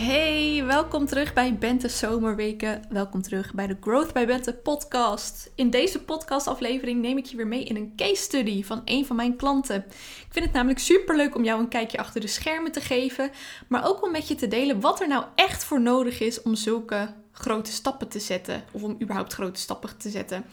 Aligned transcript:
Hey, 0.00 0.64
welkom 0.66 1.06
terug 1.06 1.32
bij 1.32 1.54
Bente 1.54 1.88
Zomerweken. 1.88 2.82
Welkom 2.88 3.22
terug 3.22 3.54
bij 3.54 3.66
de 3.66 3.76
Growth 3.80 4.12
by 4.12 4.26
Bente 4.26 4.54
podcast. 4.54 5.50
In 5.54 5.70
deze 5.70 6.02
podcastaflevering 6.02 7.00
neem 7.00 7.18
ik 7.18 7.24
je 7.24 7.36
weer 7.36 7.46
mee 7.46 7.64
in 7.64 7.76
een 7.76 7.92
case 7.96 8.22
study 8.22 8.64
van 8.64 8.82
een 8.84 9.06
van 9.06 9.16
mijn 9.16 9.36
klanten. 9.36 9.84
Ik 9.86 10.26
vind 10.30 10.44
het 10.44 10.54
namelijk 10.54 10.78
super 10.78 11.16
leuk 11.16 11.36
om 11.36 11.44
jou 11.44 11.60
een 11.60 11.68
kijkje 11.68 11.98
achter 11.98 12.20
de 12.20 12.26
schermen 12.26 12.72
te 12.72 12.80
geven, 12.80 13.30
maar 13.68 13.88
ook 13.88 14.02
om 14.02 14.10
met 14.10 14.28
je 14.28 14.34
te 14.34 14.48
delen 14.48 14.80
wat 14.80 15.00
er 15.00 15.08
nou 15.08 15.24
echt 15.34 15.64
voor 15.64 15.80
nodig 15.80 16.20
is 16.20 16.42
om 16.42 16.54
zulke 16.54 17.14
grote 17.32 17.72
stappen 17.72 18.08
te 18.08 18.20
zetten 18.20 18.64
of 18.72 18.82
om 18.82 18.96
überhaupt 19.02 19.32
grote 19.32 19.60
stappen 19.60 19.96
te 19.96 20.10
zetten. 20.10 20.44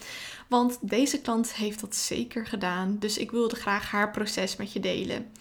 Want 0.50 0.78
deze 0.82 1.22
klant 1.22 1.54
heeft 1.54 1.82
dat 1.82 1.96
zeker 1.96 2.46
gedaan, 2.46 2.96
dus 3.00 3.18
ik 3.18 3.32
wilde 3.32 3.56
graag 3.56 3.92
haar 3.92 4.12
proces 4.12 4.56
met 4.56 4.74
je 4.74 4.80
delen. 4.80 5.32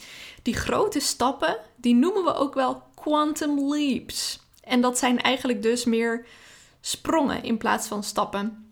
Die 0.42 0.54
grote 0.54 1.00
stappen, 1.00 1.58
die 1.76 1.94
noemen 1.94 2.24
we 2.24 2.34
ook 2.34 2.54
wel 2.54 2.82
quantum 3.06 3.72
leaps. 3.72 4.40
En 4.60 4.80
dat 4.80 4.98
zijn 4.98 5.20
eigenlijk 5.22 5.62
dus 5.62 5.84
meer 5.84 6.26
sprongen 6.80 7.42
in 7.42 7.56
plaats 7.56 7.86
van 7.86 8.02
stappen. 8.02 8.70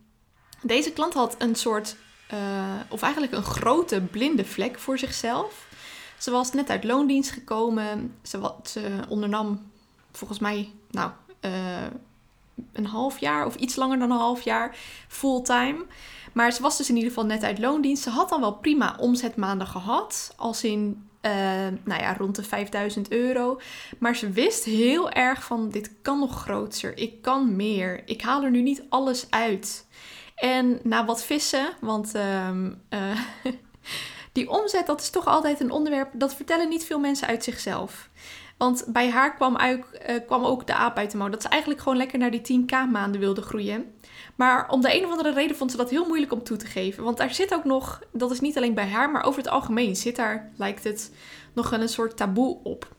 Deze 0.62 0.92
klant 0.92 1.14
had 1.14 1.34
een 1.38 1.54
soort, 1.54 1.96
uh, 2.32 2.38
of 2.88 3.02
eigenlijk 3.02 3.32
een 3.32 3.42
grote 3.42 4.00
blinde 4.00 4.44
vlek 4.44 4.78
voor 4.78 4.98
zichzelf. 4.98 5.66
Ze 6.18 6.30
was 6.30 6.52
net 6.52 6.70
uit 6.70 6.84
loondienst 6.84 7.30
gekomen. 7.30 8.14
Ze, 8.22 8.38
wat, 8.38 8.78
ondernam 9.08 9.70
volgens 10.12 10.38
mij, 10.38 10.72
nou, 10.90 11.10
uh, 11.40 11.50
een 12.72 12.86
half 12.86 13.18
jaar 13.18 13.46
of 13.46 13.54
iets 13.54 13.76
langer 13.76 13.98
dan 13.98 14.10
een 14.10 14.16
half 14.16 14.42
jaar 14.42 14.76
fulltime. 15.08 15.84
Maar 16.32 16.52
ze 16.52 16.62
was 16.62 16.76
dus 16.76 16.88
in 16.88 16.94
ieder 16.94 17.10
geval 17.10 17.26
net 17.26 17.42
uit 17.42 17.58
loondienst. 17.58 18.02
Ze 18.02 18.10
had 18.10 18.28
dan 18.28 18.40
wel 18.40 18.54
prima 18.54 18.96
omzetmaanden 18.98 19.66
gehad. 19.66 20.34
Als 20.36 20.64
in 20.64 21.08
uh, 21.26 21.32
nou 21.84 22.00
ja, 22.00 22.14
rond 22.14 22.36
de 22.36 22.42
5000 22.42 23.10
euro. 23.10 23.60
Maar 23.98 24.16
ze 24.16 24.30
wist 24.30 24.64
heel 24.64 25.10
erg 25.10 25.44
van 25.44 25.70
dit 25.70 25.90
kan 26.02 26.18
nog 26.18 26.42
groter. 26.42 26.98
Ik 26.98 27.22
kan 27.22 27.56
meer. 27.56 28.02
Ik 28.04 28.22
haal 28.22 28.42
er 28.42 28.50
nu 28.50 28.62
niet 28.62 28.84
alles 28.88 29.26
uit. 29.30 29.86
En 30.34 30.80
na 30.82 31.04
wat 31.04 31.24
vissen, 31.24 31.66
want 31.80 32.14
uh, 32.14 32.50
uh, 32.90 33.20
die 34.32 34.50
omzet 34.50 34.86
dat 34.86 35.00
is 35.00 35.10
toch 35.10 35.26
altijd 35.26 35.60
een 35.60 35.70
onderwerp 35.70 36.10
dat 36.12 36.34
vertellen 36.34 36.68
niet 36.68 36.84
veel 36.84 36.98
mensen 36.98 37.28
uit 37.28 37.44
zichzelf. 37.44 38.08
Want 38.56 38.84
bij 38.88 39.10
haar 39.10 39.34
kwam, 39.34 39.56
uh, 39.60 39.78
kwam 40.26 40.44
ook 40.44 40.66
de 40.66 40.74
aap 40.74 40.96
uit 40.96 41.10
de 41.10 41.16
mouw. 41.16 41.28
Dat 41.28 41.42
ze 41.42 41.48
eigenlijk 41.48 41.82
gewoon 41.82 41.98
lekker 41.98 42.18
naar 42.18 42.30
die 42.30 42.62
10k 42.62 42.90
maanden 42.90 43.20
wilde 43.20 43.42
groeien. 43.42 43.94
Maar 44.34 44.68
om 44.70 44.80
de 44.80 44.96
een 44.96 45.04
of 45.04 45.10
andere 45.10 45.32
reden 45.32 45.56
vond 45.56 45.70
ze 45.70 45.76
dat 45.76 45.90
heel 45.90 46.06
moeilijk 46.06 46.32
om 46.32 46.42
toe 46.42 46.56
te 46.56 46.66
geven. 46.66 47.04
Want 47.04 47.16
daar 47.16 47.34
zit 47.34 47.54
ook 47.54 47.64
nog, 47.64 48.02
dat 48.12 48.30
is 48.30 48.40
niet 48.40 48.56
alleen 48.56 48.74
bij 48.74 48.88
haar, 48.88 49.10
maar 49.10 49.24
over 49.24 49.42
het 49.42 49.50
algemeen 49.50 49.96
zit 49.96 50.16
daar, 50.16 50.50
lijkt 50.56 50.84
het, 50.84 51.12
nog 51.52 51.72
een 51.72 51.88
soort 51.88 52.16
taboe 52.16 52.58
op. 52.62 52.92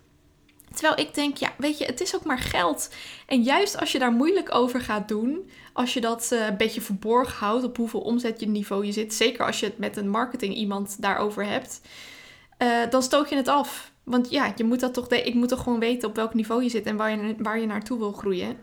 Terwijl 0.73 0.99
ik 0.99 1.13
denk, 1.13 1.37
ja, 1.37 1.53
weet 1.57 1.77
je, 1.77 1.85
het 1.85 2.01
is 2.01 2.15
ook 2.15 2.23
maar 2.23 2.39
geld. 2.39 2.89
En 3.25 3.41
juist 3.41 3.79
als 3.79 3.91
je 3.91 3.99
daar 3.99 4.11
moeilijk 4.11 4.55
over 4.55 4.81
gaat 4.81 5.07
doen, 5.07 5.49
als 5.73 5.93
je 5.93 6.01
dat 6.01 6.29
uh, 6.33 6.45
een 6.45 6.57
beetje 6.57 6.81
verborgen 6.81 7.45
houdt 7.45 7.63
op 7.63 7.77
hoeveel 7.77 7.99
omzet 7.99 8.39
je 8.39 8.47
niveau 8.47 8.85
je 8.85 8.91
zit, 8.91 9.13
zeker 9.13 9.45
als 9.45 9.59
je 9.59 9.65
het 9.65 9.77
met 9.77 9.97
een 9.97 10.09
marketing 10.09 10.55
iemand 10.55 11.01
daarover 11.01 11.45
hebt, 11.45 11.81
uh, 12.59 12.89
dan 12.89 13.03
stoot 13.03 13.29
je 13.29 13.35
het 13.35 13.47
af. 13.47 13.91
Want 14.03 14.29
ja, 14.29 14.53
je 14.55 14.63
moet 14.63 14.79
dat 14.79 14.93
toch, 14.93 15.07
ik 15.07 15.33
moet 15.33 15.49
toch 15.49 15.63
gewoon 15.63 15.79
weten 15.79 16.09
op 16.09 16.15
welk 16.15 16.33
niveau 16.33 16.63
je 16.63 16.69
zit 16.69 16.85
en 16.85 16.97
waar 16.97 17.11
je, 17.11 17.35
waar 17.37 17.59
je 17.59 17.65
naartoe 17.65 17.97
wil 17.97 18.11
groeien. 18.11 18.57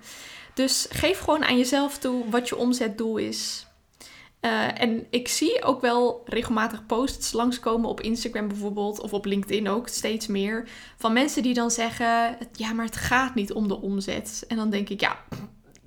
Dus 0.55 0.87
geef 0.91 1.19
gewoon 1.19 1.45
aan 1.45 1.57
jezelf 1.57 1.99
toe 1.99 2.31
wat 2.31 2.49
je 2.49 2.57
omzetdoel 2.57 3.17
is. 3.17 3.67
Uh, 4.41 4.81
en 4.81 5.07
ik 5.11 5.29
zie 5.29 5.63
ook 5.63 5.81
wel 5.81 6.23
regelmatig 6.25 6.87
posts 6.87 7.33
langskomen 7.33 7.89
op 7.89 8.01
Instagram 8.01 8.49
bijvoorbeeld, 8.49 9.01
of 9.01 9.12
op 9.12 9.25
LinkedIn 9.25 9.69
ook 9.69 9.89
steeds 9.89 10.27
meer, 10.27 10.69
van 10.97 11.12
mensen 11.12 11.43
die 11.43 11.55
dan 11.55 11.71
zeggen: 11.71 12.37
Ja, 12.53 12.73
maar 12.73 12.85
het 12.85 12.97
gaat 12.97 13.35
niet 13.35 13.53
om 13.53 13.69
de 13.69 13.81
omzet. 13.81 14.45
En 14.49 14.57
dan 14.57 14.71
denk 14.71 14.89
ik: 14.89 15.01
Ja, 15.01 15.19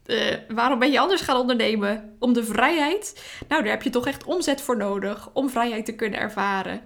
uh, 0.06 0.34
waarom 0.48 0.80
ben 0.80 0.92
je 0.92 1.00
anders 1.00 1.22
gaan 1.22 1.38
ondernemen? 1.38 2.16
Om 2.20 2.34
de 2.34 2.44
vrijheid? 2.44 3.24
Nou, 3.48 3.62
daar 3.62 3.72
heb 3.72 3.84
je 3.84 3.90
toch 3.90 4.08
echt 4.08 4.24
omzet 4.24 4.62
voor 4.62 4.78
nodig 4.78 5.30
om 5.34 5.50
vrijheid 5.50 5.86
te 5.86 5.96
kunnen 5.96 6.20
ervaren. 6.20 6.82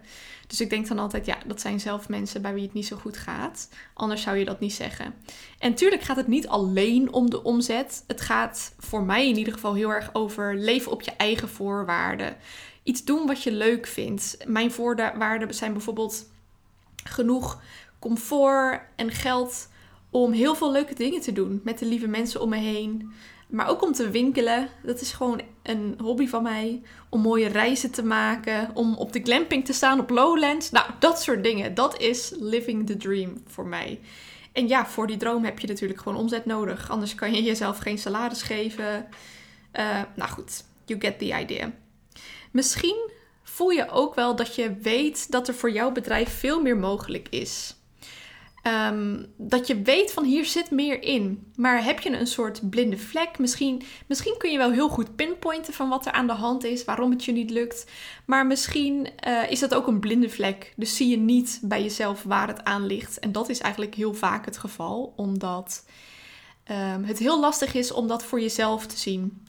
Dus 0.49 0.61
ik 0.61 0.69
denk 0.69 0.87
dan 0.87 0.99
altijd, 0.99 1.25
ja, 1.25 1.37
dat 1.45 1.61
zijn 1.61 1.79
zelf 1.79 2.09
mensen 2.09 2.41
bij 2.41 2.53
wie 2.53 2.63
het 2.63 2.73
niet 2.73 2.87
zo 2.87 2.97
goed 2.97 3.17
gaat. 3.17 3.69
Anders 3.93 4.21
zou 4.21 4.37
je 4.37 4.45
dat 4.45 4.59
niet 4.59 4.73
zeggen. 4.73 5.13
En 5.59 5.75
tuurlijk 5.75 6.01
gaat 6.01 6.17
het 6.17 6.27
niet 6.27 6.47
alleen 6.47 7.13
om 7.13 7.29
de 7.29 7.43
omzet. 7.43 8.03
Het 8.07 8.21
gaat 8.21 8.73
voor 8.77 9.03
mij 9.03 9.29
in 9.29 9.37
ieder 9.37 9.53
geval 9.53 9.73
heel 9.73 9.89
erg 9.89 10.09
over 10.13 10.55
leven 10.55 10.91
op 10.91 11.01
je 11.01 11.11
eigen 11.11 11.49
voorwaarden. 11.49 12.35
Iets 12.83 13.03
doen 13.03 13.27
wat 13.27 13.43
je 13.43 13.51
leuk 13.51 13.87
vindt. 13.87 14.37
Mijn 14.45 14.71
voorwaarden 14.71 15.53
zijn 15.53 15.73
bijvoorbeeld 15.73 16.25
genoeg 17.03 17.61
comfort 17.99 18.81
en 18.95 19.11
geld 19.11 19.67
om 20.11 20.31
heel 20.31 20.55
veel 20.55 20.71
leuke 20.71 20.95
dingen 20.95 21.21
te 21.21 21.31
doen 21.31 21.61
met 21.63 21.79
de 21.79 21.85
lieve 21.85 22.07
mensen 22.07 22.41
om 22.41 22.49
me 22.49 22.57
heen. 22.57 23.13
Maar 23.47 23.69
ook 23.69 23.81
om 23.81 23.93
te 23.93 24.09
winkelen. 24.09 24.69
Dat 24.83 25.01
is 25.01 25.11
gewoon 25.11 25.41
een 25.63 25.95
hobby 26.01 26.27
van 26.27 26.43
mij. 26.43 26.81
Om 27.09 27.21
mooie 27.21 27.47
reizen 27.47 27.91
te 27.91 28.03
maken. 28.03 28.69
Om 28.73 28.95
op 28.95 29.13
de 29.13 29.21
glamping 29.21 29.65
te 29.65 29.73
staan 29.73 29.99
op 29.99 30.09
Lowlands. 30.09 30.71
Nou, 30.71 30.85
dat 30.99 31.21
soort 31.21 31.43
dingen. 31.43 31.73
Dat 31.73 32.01
is 32.01 32.33
living 32.39 32.87
the 32.87 32.97
dream 32.97 33.41
voor 33.47 33.67
mij. 33.67 33.99
En 34.51 34.67
ja, 34.67 34.85
voor 34.85 35.07
die 35.07 35.17
droom 35.17 35.43
heb 35.43 35.59
je 35.59 35.67
natuurlijk 35.67 36.01
gewoon 36.01 36.17
omzet 36.17 36.45
nodig. 36.45 36.89
Anders 36.89 37.15
kan 37.15 37.33
je 37.33 37.43
jezelf 37.43 37.77
geen 37.77 37.97
salaris 37.97 38.41
geven. 38.41 39.07
Uh, 39.79 40.01
nou 40.15 40.29
goed, 40.29 40.63
you 40.85 40.99
get 40.99 41.19
the 41.19 41.39
idea. 41.39 41.71
Misschien 42.51 43.09
voel 43.43 43.69
je 43.69 43.89
ook 43.89 44.15
wel 44.15 44.35
dat 44.35 44.55
je 44.55 44.75
weet 44.81 45.31
dat 45.31 45.47
er 45.47 45.53
voor 45.53 45.71
jouw 45.71 45.91
bedrijf 45.91 46.39
veel 46.39 46.61
meer 46.61 46.77
mogelijk 46.77 47.27
is. 47.29 47.75
Um, 48.63 49.25
dat 49.37 49.67
je 49.67 49.81
weet 49.81 50.11
van 50.11 50.23
hier 50.23 50.45
zit 50.45 50.71
meer 50.71 51.03
in. 51.03 51.51
Maar 51.55 51.83
heb 51.83 51.99
je 51.99 52.17
een 52.17 52.27
soort 52.27 52.69
blinde 52.69 52.97
vlek? 52.97 53.37
Misschien, 53.37 53.81
misschien 54.07 54.35
kun 54.37 54.51
je 54.51 54.57
wel 54.57 54.71
heel 54.71 54.89
goed 54.89 55.15
pinpointen 55.15 55.73
van 55.73 55.89
wat 55.89 56.05
er 56.05 56.11
aan 56.11 56.27
de 56.27 56.33
hand 56.33 56.63
is, 56.63 56.85
waarom 56.85 57.11
het 57.11 57.25
je 57.25 57.31
niet 57.31 57.49
lukt. 57.49 57.85
Maar 58.25 58.47
misschien 58.47 59.09
uh, 59.27 59.51
is 59.51 59.59
dat 59.59 59.73
ook 59.73 59.87
een 59.87 59.99
blinde 59.99 60.29
vlek. 60.29 60.73
Dus 60.75 60.95
zie 60.95 61.09
je 61.09 61.17
niet 61.17 61.59
bij 61.63 61.81
jezelf 61.81 62.23
waar 62.23 62.47
het 62.47 62.63
aan 62.63 62.85
ligt. 62.85 63.19
En 63.19 63.31
dat 63.31 63.49
is 63.49 63.59
eigenlijk 63.59 63.95
heel 63.95 64.13
vaak 64.13 64.45
het 64.45 64.57
geval, 64.57 65.13
omdat 65.15 65.85
um, 66.71 67.03
het 67.03 67.19
heel 67.19 67.39
lastig 67.39 67.73
is 67.73 67.91
om 67.91 68.07
dat 68.07 68.23
voor 68.23 68.41
jezelf 68.41 68.87
te 68.87 68.97
zien. 68.97 69.47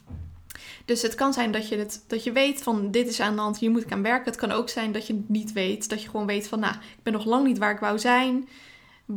Dus 0.84 1.02
het 1.02 1.14
kan 1.14 1.32
zijn 1.32 1.52
dat 1.52 1.68
je, 1.68 1.76
het, 1.76 2.04
dat 2.06 2.24
je 2.24 2.32
weet 2.32 2.62
van 2.62 2.90
dit 2.90 3.08
is 3.08 3.20
aan 3.20 3.34
de 3.34 3.40
hand, 3.40 3.58
hier 3.58 3.70
moet 3.70 3.82
ik 3.82 3.92
aan 3.92 4.02
werken. 4.02 4.30
Het 4.30 4.40
kan 4.40 4.52
ook 4.52 4.68
zijn 4.68 4.92
dat 4.92 5.06
je 5.06 5.12
het 5.12 5.28
niet 5.28 5.52
weet. 5.52 5.88
Dat 5.88 6.02
je 6.02 6.08
gewoon 6.08 6.26
weet 6.26 6.48
van 6.48 6.60
nou, 6.60 6.74
ik 6.74 7.02
ben 7.02 7.12
nog 7.12 7.24
lang 7.24 7.46
niet 7.46 7.58
waar 7.58 7.72
ik 7.72 7.80
wou 7.80 7.98
zijn. 7.98 8.48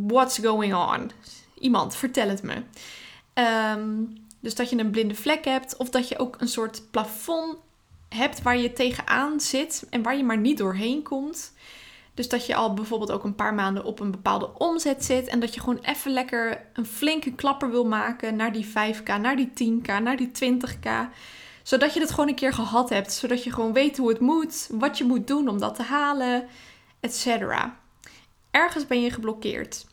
What's 0.01 0.37
going 0.37 0.75
on? 0.75 1.11
Iemand, 1.59 1.95
vertel 1.95 2.29
het 2.29 2.43
me. 2.43 2.63
Um, 3.75 4.17
dus 4.39 4.55
dat 4.55 4.69
je 4.69 4.77
een 4.77 4.91
blinde 4.91 5.15
vlek 5.15 5.45
hebt 5.45 5.77
of 5.77 5.89
dat 5.89 6.07
je 6.07 6.19
ook 6.19 6.35
een 6.39 6.47
soort 6.47 6.91
plafond 6.91 7.57
hebt 8.09 8.41
waar 8.41 8.57
je 8.57 8.73
tegenaan 8.73 9.39
zit 9.39 9.85
en 9.89 10.01
waar 10.01 10.17
je 10.17 10.23
maar 10.23 10.37
niet 10.37 10.57
doorheen 10.57 11.03
komt. 11.03 11.53
Dus 12.13 12.29
dat 12.29 12.45
je 12.45 12.55
al 12.55 12.73
bijvoorbeeld 12.73 13.11
ook 13.11 13.23
een 13.23 13.35
paar 13.35 13.53
maanden 13.53 13.83
op 13.83 13.99
een 13.99 14.11
bepaalde 14.11 14.57
omzet 14.57 15.05
zit 15.05 15.27
en 15.27 15.39
dat 15.39 15.53
je 15.53 15.59
gewoon 15.59 15.79
even 15.81 16.11
lekker 16.11 16.65
een 16.73 16.85
flinke 16.85 17.31
klapper 17.31 17.69
wil 17.69 17.85
maken 17.85 18.35
naar 18.35 18.51
die 18.51 18.65
5k, 18.65 19.19
naar 19.21 19.35
die 19.35 19.49
10k, 19.49 19.85
naar 20.03 20.17
die 20.17 20.31
20k. 20.43 20.89
Zodat 21.63 21.93
je 21.93 21.99
het 21.99 22.09
gewoon 22.09 22.27
een 22.27 22.35
keer 22.35 22.53
gehad 22.53 22.89
hebt, 22.89 23.13
zodat 23.13 23.43
je 23.43 23.51
gewoon 23.51 23.73
weet 23.73 23.97
hoe 23.97 24.09
het 24.09 24.19
moet, 24.19 24.69
wat 24.71 24.97
je 24.97 25.03
moet 25.03 25.27
doen 25.27 25.47
om 25.47 25.59
dat 25.59 25.75
te 25.75 25.83
halen, 25.83 26.47
etc. 26.99 27.27
Ergens 28.53 28.87
ben 28.87 29.01
je 29.01 29.11
geblokkeerd. 29.11 29.85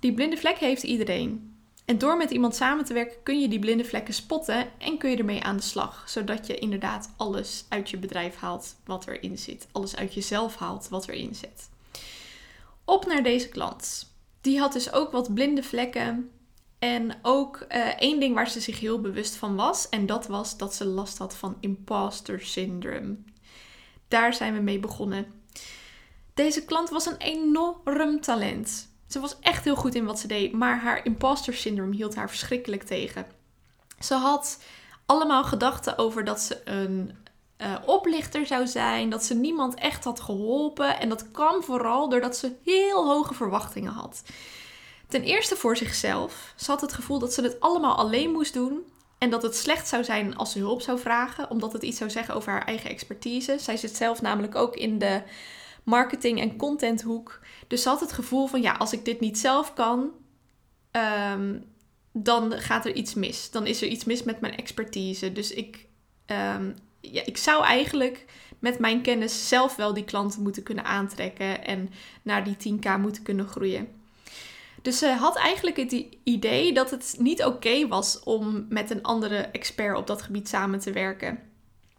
Die 0.00 0.14
blinde 0.14 0.36
vlek 0.36 0.58
heeft 0.58 0.82
iedereen. 0.82 1.56
En 1.84 1.98
door 1.98 2.16
met 2.16 2.30
iemand 2.30 2.54
samen 2.54 2.84
te 2.84 2.92
werken 2.92 3.22
kun 3.22 3.40
je 3.40 3.48
die 3.48 3.58
blinde 3.58 3.84
vlekken 3.84 4.14
spotten 4.14 4.68
en 4.78 4.98
kun 4.98 5.10
je 5.10 5.16
ermee 5.16 5.42
aan 5.42 5.56
de 5.56 5.62
slag. 5.62 6.04
Zodat 6.08 6.46
je 6.46 6.58
inderdaad 6.58 7.12
alles 7.16 7.64
uit 7.68 7.90
je 7.90 7.96
bedrijf 7.96 8.36
haalt 8.36 8.76
wat 8.84 9.06
erin 9.06 9.38
zit. 9.38 9.68
Alles 9.72 9.96
uit 9.96 10.14
jezelf 10.14 10.56
haalt 10.56 10.88
wat 10.88 11.08
erin 11.08 11.34
zit. 11.34 11.68
Op 12.84 13.06
naar 13.06 13.22
deze 13.22 13.48
klant. 13.48 14.12
Die 14.40 14.58
had 14.58 14.72
dus 14.72 14.92
ook 14.92 15.10
wat 15.10 15.34
blinde 15.34 15.62
vlekken. 15.62 16.30
En 16.78 17.18
ook 17.22 17.66
uh, 17.68 17.86
één 17.86 18.20
ding 18.20 18.34
waar 18.34 18.50
ze 18.50 18.60
zich 18.60 18.80
heel 18.80 19.00
bewust 19.00 19.36
van 19.36 19.56
was. 19.56 19.88
En 19.88 20.06
dat 20.06 20.26
was 20.26 20.56
dat 20.56 20.74
ze 20.74 20.84
last 20.84 21.18
had 21.18 21.36
van 21.36 21.56
imposter 21.60 22.40
syndrome. 22.40 23.16
Daar 24.08 24.34
zijn 24.34 24.54
we 24.54 24.60
mee 24.60 24.78
begonnen. 24.78 25.37
Deze 26.38 26.64
klant 26.64 26.90
was 26.90 27.06
een 27.06 27.16
enorm 27.16 28.20
talent. 28.20 28.88
Ze 29.08 29.20
was 29.20 29.36
echt 29.40 29.64
heel 29.64 29.76
goed 29.76 29.94
in 29.94 30.04
wat 30.04 30.18
ze 30.18 30.26
deed, 30.26 30.52
maar 30.52 30.80
haar 30.80 31.04
imposter 31.04 31.54
syndrome 31.54 31.94
hield 31.94 32.14
haar 32.14 32.28
verschrikkelijk 32.28 32.82
tegen. 32.82 33.26
Ze 34.00 34.14
had 34.14 34.62
allemaal 35.06 35.44
gedachten 35.44 35.98
over 35.98 36.24
dat 36.24 36.40
ze 36.40 36.60
een 36.64 37.16
uh, 37.58 37.74
oplichter 37.86 38.46
zou 38.46 38.66
zijn, 38.66 39.10
dat 39.10 39.24
ze 39.24 39.34
niemand 39.34 39.74
echt 39.74 40.04
had 40.04 40.20
geholpen. 40.20 41.00
En 41.00 41.08
dat 41.08 41.30
kwam 41.30 41.62
vooral 41.62 42.08
doordat 42.08 42.36
ze 42.36 42.52
heel 42.64 43.06
hoge 43.06 43.34
verwachtingen 43.34 43.92
had. 43.92 44.22
Ten 45.08 45.22
eerste 45.22 45.56
voor 45.56 45.76
zichzelf. 45.76 46.52
Ze 46.56 46.70
had 46.70 46.80
het 46.80 46.92
gevoel 46.92 47.18
dat 47.18 47.32
ze 47.32 47.42
het 47.42 47.60
allemaal 47.60 47.96
alleen 47.96 48.30
moest 48.30 48.54
doen. 48.54 48.86
En 49.18 49.30
dat 49.30 49.42
het 49.42 49.56
slecht 49.56 49.88
zou 49.88 50.04
zijn 50.04 50.36
als 50.36 50.52
ze 50.52 50.58
hulp 50.58 50.80
zou 50.80 50.98
vragen, 50.98 51.50
omdat 51.50 51.72
het 51.72 51.82
iets 51.82 51.98
zou 51.98 52.10
zeggen 52.10 52.34
over 52.34 52.52
haar 52.52 52.66
eigen 52.66 52.90
expertise. 52.90 53.56
Zij 53.58 53.76
zit 53.76 53.96
zelf 53.96 54.22
namelijk 54.22 54.54
ook 54.54 54.76
in 54.76 54.98
de 54.98 55.22
marketing- 55.82 56.40
en 56.40 56.56
contenthoek. 56.56 57.40
Dus 57.66 57.82
ze 57.82 57.88
had 57.88 58.00
het 58.00 58.12
gevoel 58.12 58.46
van 58.46 58.62
ja, 58.62 58.72
als 58.72 58.92
ik 58.92 59.04
dit 59.04 59.20
niet 59.20 59.38
zelf 59.38 59.74
kan, 59.74 60.10
um, 61.32 61.64
dan 62.12 62.52
gaat 62.52 62.86
er 62.86 62.94
iets 62.94 63.14
mis. 63.14 63.50
Dan 63.50 63.66
is 63.66 63.82
er 63.82 63.88
iets 63.88 64.04
mis 64.04 64.22
met 64.22 64.40
mijn 64.40 64.56
expertise. 64.56 65.32
Dus 65.32 65.52
ik, 65.52 65.86
um, 66.26 66.74
ja, 67.00 67.22
ik 67.24 67.36
zou 67.36 67.64
eigenlijk 67.64 68.24
met 68.58 68.78
mijn 68.78 69.02
kennis 69.02 69.48
zelf 69.48 69.76
wel 69.76 69.94
die 69.94 70.04
klanten 70.04 70.42
moeten 70.42 70.62
kunnen 70.62 70.84
aantrekken 70.84 71.64
en 71.64 71.90
naar 72.22 72.44
die 72.44 72.56
10k 72.56 72.98
moeten 72.98 73.22
kunnen 73.22 73.46
groeien. 73.46 73.88
Dus 74.82 74.98
ze 74.98 75.08
had 75.08 75.36
eigenlijk 75.36 75.76
het 75.76 76.04
idee 76.22 76.72
dat 76.72 76.90
het 76.90 77.16
niet 77.18 77.44
oké 77.44 77.88
was 77.88 78.22
om 78.22 78.66
met 78.68 78.90
een 78.90 79.02
andere 79.02 79.36
expert 79.36 79.96
op 79.96 80.06
dat 80.06 80.22
gebied 80.22 80.48
samen 80.48 80.78
te 80.78 80.92
werken. 80.92 81.38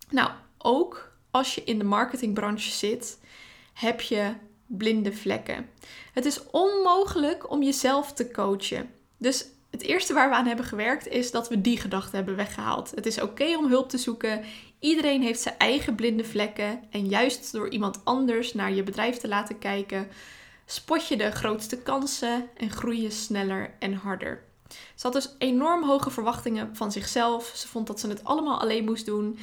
Nou, 0.09 0.31
ook 0.57 1.11
als 1.31 1.55
je 1.55 1.63
in 1.63 1.77
de 1.77 1.83
marketingbranche 1.83 2.71
zit, 2.71 3.19
heb 3.79 4.01
je 4.01 4.33
blinde 4.65 5.13
vlekken. 5.13 5.69
Het 6.13 6.25
is 6.25 6.49
onmogelijk 6.51 7.51
om 7.51 7.63
jezelf 7.63 8.13
te 8.13 8.31
coachen. 8.31 8.89
Dus 9.17 9.45
het 9.69 9.81
eerste 9.81 10.13
waar 10.13 10.29
we 10.29 10.35
aan 10.35 10.45
hebben 10.45 10.65
gewerkt 10.65 11.07
is 11.07 11.31
dat 11.31 11.49
we 11.49 11.61
die 11.61 11.77
gedachte 11.77 12.15
hebben 12.15 12.35
weggehaald. 12.35 12.91
Het 12.95 13.05
is 13.05 13.21
oké 13.21 13.57
om 13.57 13.67
hulp 13.67 13.89
te 13.89 13.97
zoeken. 13.97 14.43
Iedereen 14.79 15.21
heeft 15.21 15.41
zijn 15.41 15.57
eigen 15.57 15.95
blinde 15.95 16.23
vlekken. 16.23 16.83
En 16.89 17.07
juist 17.07 17.51
door 17.51 17.69
iemand 17.69 18.05
anders 18.05 18.53
naar 18.53 18.73
je 18.73 18.83
bedrijf 18.83 19.17
te 19.17 19.27
laten 19.27 19.59
kijken, 19.59 20.07
spot 20.65 21.07
je 21.07 21.17
de 21.17 21.31
grootste 21.31 21.77
kansen 21.77 22.49
en 22.57 22.69
groei 22.71 23.01
je 23.01 23.11
sneller 23.11 23.75
en 23.79 23.93
harder. 23.93 24.43
Ze 24.69 25.07
had 25.07 25.13
dus 25.13 25.35
enorm 25.37 25.83
hoge 25.83 26.09
verwachtingen 26.09 26.75
van 26.75 26.91
zichzelf. 26.91 27.51
Ze 27.55 27.67
vond 27.67 27.87
dat 27.87 27.99
ze 27.99 28.07
het 28.07 28.23
allemaal 28.23 28.59
alleen 28.59 28.85
moest 28.85 29.05
doen. 29.05 29.39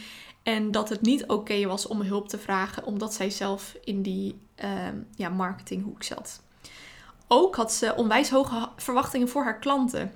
En 0.47 0.71
dat 0.71 0.89
het 0.89 1.01
niet 1.01 1.27
oké 1.27 1.67
was 1.67 1.87
om 1.87 2.01
hulp 2.01 2.29
te 2.29 2.39
vragen, 2.39 2.85
omdat 2.85 3.15
zij 3.15 3.31
zelf 3.31 3.77
in 3.85 4.03
die 4.03 4.41
uh, 4.65 4.71
ja, 5.17 5.29
marketinghoek 5.29 6.03
zat. 6.03 6.43
Ook 7.29 7.57
had 7.57 7.73
ze 7.73 7.95
onwijs 7.97 8.31
hoge 8.31 8.69
verwachtingen 8.77 9.29
voor 9.29 9.43
haar 9.43 9.59
klanten. 9.59 10.13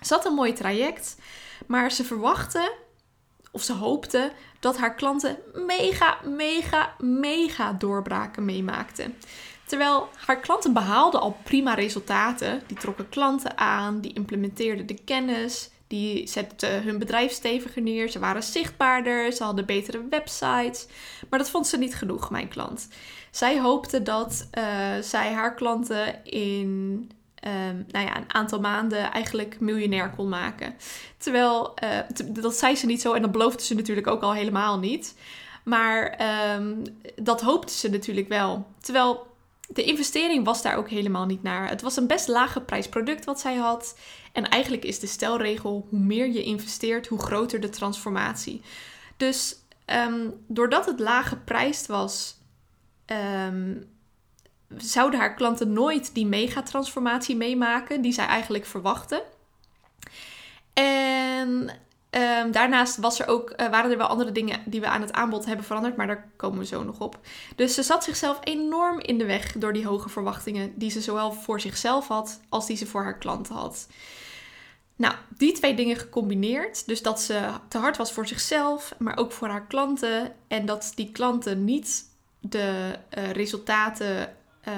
Ze 0.00 0.14
had 0.14 0.24
een 0.24 0.34
mooi 0.34 0.52
traject, 0.52 1.16
maar 1.66 1.92
ze 1.92 2.04
verwachtte, 2.04 2.76
of 3.52 3.62
ze 3.62 3.72
hoopte, 3.72 4.32
dat 4.60 4.76
haar 4.76 4.94
klanten 4.94 5.38
mega, 5.54 6.18
mega, 6.24 6.94
mega 6.98 7.72
doorbraken 7.72 8.44
meemaakten. 8.44 9.14
Terwijl 9.64 10.08
haar 10.26 10.40
klanten 10.40 10.72
behaalden 10.72 11.20
al 11.20 11.36
prima 11.44 11.74
resultaten. 11.74 12.62
Die 12.66 12.76
trokken 12.76 13.08
klanten 13.08 13.58
aan, 13.58 14.00
die 14.00 14.12
implementeerden 14.12 14.86
de 14.86 15.04
kennis, 15.04 15.70
die 15.86 16.26
zetten 16.26 16.82
hun 16.82 16.98
bedrijf 16.98 17.32
steviger 17.32 17.82
neer. 17.82 18.08
Ze 18.08 18.18
waren 18.18 18.42
zichtbaarder, 18.42 19.32
ze 19.32 19.44
hadden 19.44 19.66
betere 19.66 20.06
websites. 20.10 20.86
Maar 21.30 21.38
dat 21.38 21.50
vond 21.50 21.66
ze 21.66 21.78
niet 21.78 21.94
genoeg, 21.94 22.30
mijn 22.30 22.48
klant. 22.48 22.88
Zij 23.30 23.60
hoopte 23.60 24.02
dat 24.02 24.48
uh, 24.58 24.64
zij 25.00 25.32
haar 25.32 25.54
klanten 25.54 26.24
in 26.24 27.10
um, 27.46 27.84
nou 27.88 28.06
ja, 28.06 28.16
een 28.16 28.34
aantal 28.34 28.60
maanden 28.60 29.12
eigenlijk 29.12 29.60
miljonair 29.60 30.10
kon 30.10 30.28
maken. 30.28 30.74
Terwijl, 31.16 31.74
uh, 31.84 31.98
dat 32.28 32.54
zei 32.54 32.76
ze 32.76 32.86
niet 32.86 33.00
zo 33.00 33.12
en 33.12 33.22
dat 33.22 33.32
beloofde 33.32 33.62
ze 33.62 33.74
natuurlijk 33.74 34.06
ook 34.06 34.22
al 34.22 34.34
helemaal 34.34 34.78
niet. 34.78 35.14
Maar 35.64 36.20
um, 36.56 36.82
dat 37.22 37.40
hoopte 37.40 37.72
ze 37.72 37.90
natuurlijk 37.90 38.28
wel. 38.28 38.66
Terwijl 38.80 39.26
de 39.68 39.84
investering 39.84 40.44
was 40.44 40.62
daar 40.62 40.76
ook 40.76 40.88
helemaal 40.88 41.26
niet 41.26 41.42
naar. 41.42 41.68
Het 41.68 41.82
was 41.82 41.96
een 41.96 42.06
best 42.06 42.28
lage 42.28 42.60
prijs 42.60 42.88
product 42.88 43.24
wat 43.24 43.40
zij 43.40 43.54
had. 43.54 43.98
En 44.36 44.48
eigenlijk 44.48 44.84
is 44.84 44.98
de 44.98 45.06
stelregel: 45.06 45.86
hoe 45.90 45.98
meer 45.98 46.26
je 46.32 46.42
investeert, 46.42 47.06
hoe 47.06 47.18
groter 47.18 47.60
de 47.60 47.68
transformatie. 47.68 48.62
Dus 49.16 49.56
um, 49.86 50.44
doordat 50.46 50.86
het 50.86 51.00
laag 51.00 51.28
geprijsd 51.28 51.86
was, 51.86 52.36
um, 53.46 53.84
zouden 54.76 55.20
haar 55.20 55.34
klanten 55.34 55.72
nooit 55.72 56.14
die 56.14 56.26
megatransformatie 56.26 57.36
meemaken 57.36 58.00
die 58.00 58.12
zij 58.12 58.26
eigenlijk 58.26 58.66
verwachten. 58.66 59.22
En 60.72 61.70
Um, 62.10 62.52
daarnaast 62.52 62.96
was 62.96 63.20
er 63.20 63.28
ook, 63.28 63.50
uh, 63.50 63.68
waren 63.68 63.90
er 63.90 63.96
wel 63.96 64.06
andere 64.06 64.32
dingen 64.32 64.62
die 64.64 64.80
we 64.80 64.88
aan 64.88 65.00
het 65.00 65.12
aanbod 65.12 65.44
hebben 65.44 65.64
veranderd, 65.64 65.96
maar 65.96 66.06
daar 66.06 66.28
komen 66.36 66.58
we 66.58 66.66
zo 66.66 66.84
nog 66.84 67.00
op. 67.00 67.18
Dus 67.56 67.74
ze 67.74 67.82
zat 67.82 68.04
zichzelf 68.04 68.38
enorm 68.42 68.98
in 68.98 69.18
de 69.18 69.24
weg 69.24 69.52
door 69.52 69.72
die 69.72 69.86
hoge 69.86 70.08
verwachtingen 70.08 70.72
die 70.78 70.90
ze 70.90 71.00
zowel 71.00 71.32
voor 71.32 71.60
zichzelf 71.60 72.08
had 72.08 72.40
als 72.48 72.66
die 72.66 72.76
ze 72.76 72.86
voor 72.86 73.02
haar 73.02 73.18
klanten 73.18 73.54
had. 73.54 73.86
Nou, 74.96 75.14
die 75.36 75.52
twee 75.52 75.74
dingen 75.74 75.96
gecombineerd, 75.96 76.86
dus 76.86 77.02
dat 77.02 77.20
ze 77.20 77.50
te 77.68 77.78
hard 77.78 77.96
was 77.96 78.12
voor 78.12 78.26
zichzelf, 78.26 78.94
maar 78.98 79.16
ook 79.16 79.32
voor 79.32 79.48
haar 79.48 79.66
klanten 79.66 80.32
en 80.48 80.66
dat 80.66 80.92
die 80.94 81.12
klanten 81.12 81.64
niet 81.64 82.04
de 82.40 82.98
uh, 83.18 83.30
resultaten 83.30 84.36
uh, 84.68 84.74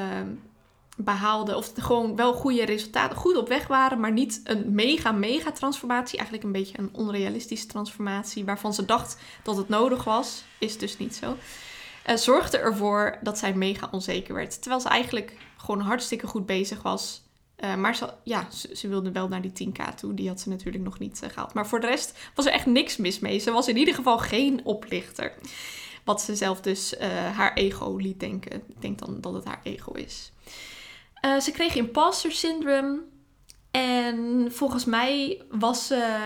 behaalden. 0.97 1.57
Of 1.57 1.73
gewoon 1.75 2.17
wel 2.17 2.35
goede 2.35 2.65
resultaten, 2.65 3.17
goed 3.17 3.37
op 3.37 3.49
weg 3.49 3.67
waren, 3.67 4.01
maar 4.01 4.13
niet 4.13 4.41
een 4.45 4.75
mega, 4.75 5.13
mega 5.13 5.53
transformatie. 5.53 6.19
Eigenlijk 6.19 6.47
een 6.47 6.61
beetje 6.63 6.79
een 6.79 6.91
onrealistische 6.93 7.67
transformatie 7.67 8.45
waarvan 8.45 8.75
ze 8.75 8.85
dacht 8.85 9.19
dat 9.43 9.57
het 9.57 9.69
nodig 9.69 10.05
was. 10.05 10.45
Is 10.59 10.79
dus 10.79 10.99
niet 10.99 11.15
zo. 11.15 11.37
Uh, 12.07 12.17
zorgde 12.17 12.59
ervoor 12.59 13.19
dat 13.23 13.39
zij 13.39 13.55
mega 13.55 13.89
onzeker 13.91 14.35
werd. 14.35 14.61
Terwijl 14.61 14.83
ze 14.83 14.89
eigenlijk 14.89 15.37
gewoon 15.57 15.81
hartstikke 15.81 16.27
goed 16.27 16.47
bezig 16.47 16.83
was. 16.83 17.23
Uh, 17.65 17.75
maar 17.75 17.97
ze, 17.97 18.13
ja, 18.23 18.49
ze, 18.73 18.89
wilde 18.89 19.13
wel 19.13 19.29
naar 19.29 19.43
die 19.43 19.69
10k 19.69 19.95
toe. 19.95 20.15
Die 20.15 20.29
had 20.29 20.41
ze 20.41 20.49
natuurlijk 20.49 20.85
nog 20.85 20.99
niet 20.99 21.21
uh, 21.25 21.31
gehaald. 21.31 21.55
Maar 21.55 21.67
voor 21.67 21.81
de 21.81 21.87
rest 21.87 22.19
was 22.35 22.47
er 22.47 22.53
echt 22.53 22.67
niks 22.67 22.97
mis 22.97 23.19
mee. 23.19 23.39
Ze 23.39 23.51
was 23.51 23.69
in 23.69 23.77
ieder 23.77 23.95
geval 23.95 24.19
geen 24.19 24.61
oplichter. 24.65 25.33
Wat 26.05 26.23
ze 26.23 26.37
zelf 26.37 26.61
dus 26.61 26.95
haar 27.35 27.55
ego 27.55 27.97
liet 27.97 28.21
denken. 28.21 28.53
Ik 28.53 28.81
denk 28.81 28.99
dan 28.99 29.21
dat 29.21 29.33
het 29.33 29.45
haar 29.45 29.61
ego 29.63 29.93
is. 29.93 30.33
Ze 31.41 31.51
kreeg 31.53 31.75
imposter 31.75 32.33
syndrome. 32.33 33.01
En 33.71 34.47
volgens 34.53 34.85
mij 34.85 35.43
was 35.51 35.87
ze. 35.87 36.17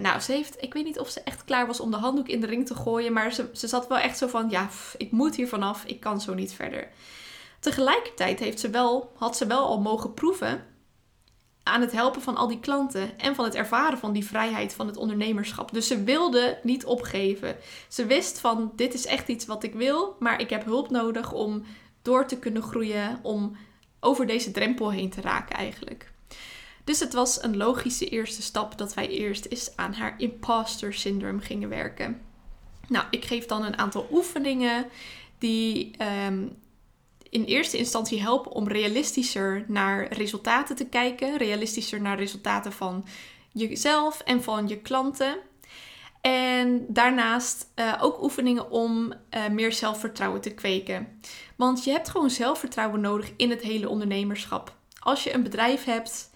Nou, 0.00 0.20
ze 0.20 0.32
heeft. 0.32 0.62
Ik 0.62 0.74
weet 0.74 0.84
niet 0.84 0.98
of 0.98 1.08
ze 1.08 1.20
echt 1.20 1.44
klaar 1.44 1.66
was 1.66 1.80
om 1.80 1.90
de 1.90 1.96
handdoek 1.96 2.28
in 2.28 2.40
de 2.40 2.46
ring 2.46 2.66
te 2.66 2.74
gooien. 2.74 3.12
Maar 3.12 3.32
ze, 3.32 3.50
ze 3.52 3.68
zat 3.68 3.88
wel 3.88 3.98
echt 3.98 4.18
zo 4.18 4.26
van: 4.26 4.50
ja, 4.50 4.68
ik 4.96 5.10
moet 5.10 5.36
hier 5.36 5.48
vanaf. 5.48 5.84
Ik 5.84 6.00
kan 6.00 6.20
zo 6.20 6.34
niet 6.34 6.52
verder. 6.52 6.88
Tegelijkertijd 7.60 8.38
heeft 8.38 8.60
ze 8.60 8.70
wel, 8.70 9.12
had 9.16 9.36
ze 9.36 9.46
wel 9.46 9.66
al 9.66 9.80
mogen 9.80 10.14
proeven 10.14 10.64
aan 11.62 11.80
het 11.80 11.92
helpen 11.92 12.22
van 12.22 12.36
al 12.36 12.48
die 12.48 12.60
klanten 12.60 13.18
en 13.18 13.34
van 13.34 13.44
het 13.44 13.54
ervaren 13.54 13.98
van 13.98 14.12
die 14.12 14.24
vrijheid 14.24 14.74
van 14.74 14.86
het 14.86 14.96
ondernemerschap. 14.96 15.72
Dus 15.72 15.86
ze 15.86 16.04
wilde 16.04 16.58
niet 16.62 16.84
opgeven. 16.84 17.56
Ze 17.88 18.06
wist 18.06 18.40
van 18.40 18.72
dit 18.76 18.94
is 18.94 19.06
echt 19.06 19.28
iets 19.28 19.46
wat 19.46 19.62
ik 19.62 19.74
wil, 19.74 20.16
maar 20.18 20.40
ik 20.40 20.50
heb 20.50 20.64
hulp 20.64 20.90
nodig 20.90 21.32
om 21.32 21.64
door 22.02 22.26
te 22.26 22.38
kunnen 22.38 22.62
groeien, 22.62 23.18
om 23.22 23.56
over 24.00 24.26
deze 24.26 24.50
drempel 24.50 24.90
heen 24.90 25.10
te 25.10 25.20
raken 25.20 25.56
eigenlijk. 25.56 26.12
Dus 26.84 27.00
het 27.00 27.12
was 27.12 27.42
een 27.42 27.56
logische 27.56 28.08
eerste 28.08 28.42
stap 28.42 28.78
dat 28.78 28.94
wij 28.94 29.08
eerst 29.08 29.44
eens 29.44 29.76
aan 29.76 29.92
haar 29.92 30.14
imposter 30.18 30.94
syndrome 30.94 31.40
gingen 31.40 31.68
werken. 31.68 32.20
Nou, 32.88 33.04
ik 33.10 33.24
geef 33.24 33.46
dan 33.46 33.64
een 33.64 33.78
aantal 33.78 34.08
oefeningen 34.12 34.86
die 35.38 35.90
um, 36.26 36.56
in 37.30 37.44
eerste 37.44 37.78
instantie 37.78 38.22
helpen 38.22 38.52
om 38.52 38.68
realistischer 38.68 39.64
naar 39.68 40.12
resultaten 40.12 40.76
te 40.76 40.86
kijken. 40.86 41.36
Realistischer 41.36 42.00
naar 42.00 42.18
resultaten 42.18 42.72
van 42.72 43.04
jezelf 43.52 44.20
en 44.20 44.42
van 44.42 44.68
je 44.68 44.76
klanten. 44.76 45.36
En 46.20 46.84
daarnaast 46.88 47.66
uh, 47.74 47.98
ook 48.00 48.22
oefeningen 48.22 48.70
om 48.70 49.12
uh, 49.30 49.48
meer 49.48 49.72
zelfvertrouwen 49.72 50.40
te 50.40 50.54
kweken. 50.54 51.20
Want 51.56 51.84
je 51.84 51.90
hebt 51.90 52.08
gewoon 52.08 52.30
zelfvertrouwen 52.30 53.00
nodig 53.00 53.32
in 53.36 53.50
het 53.50 53.62
hele 53.62 53.88
ondernemerschap. 53.88 54.74
Als 54.98 55.24
je 55.24 55.34
een 55.34 55.42
bedrijf 55.42 55.84
hebt 55.84 56.30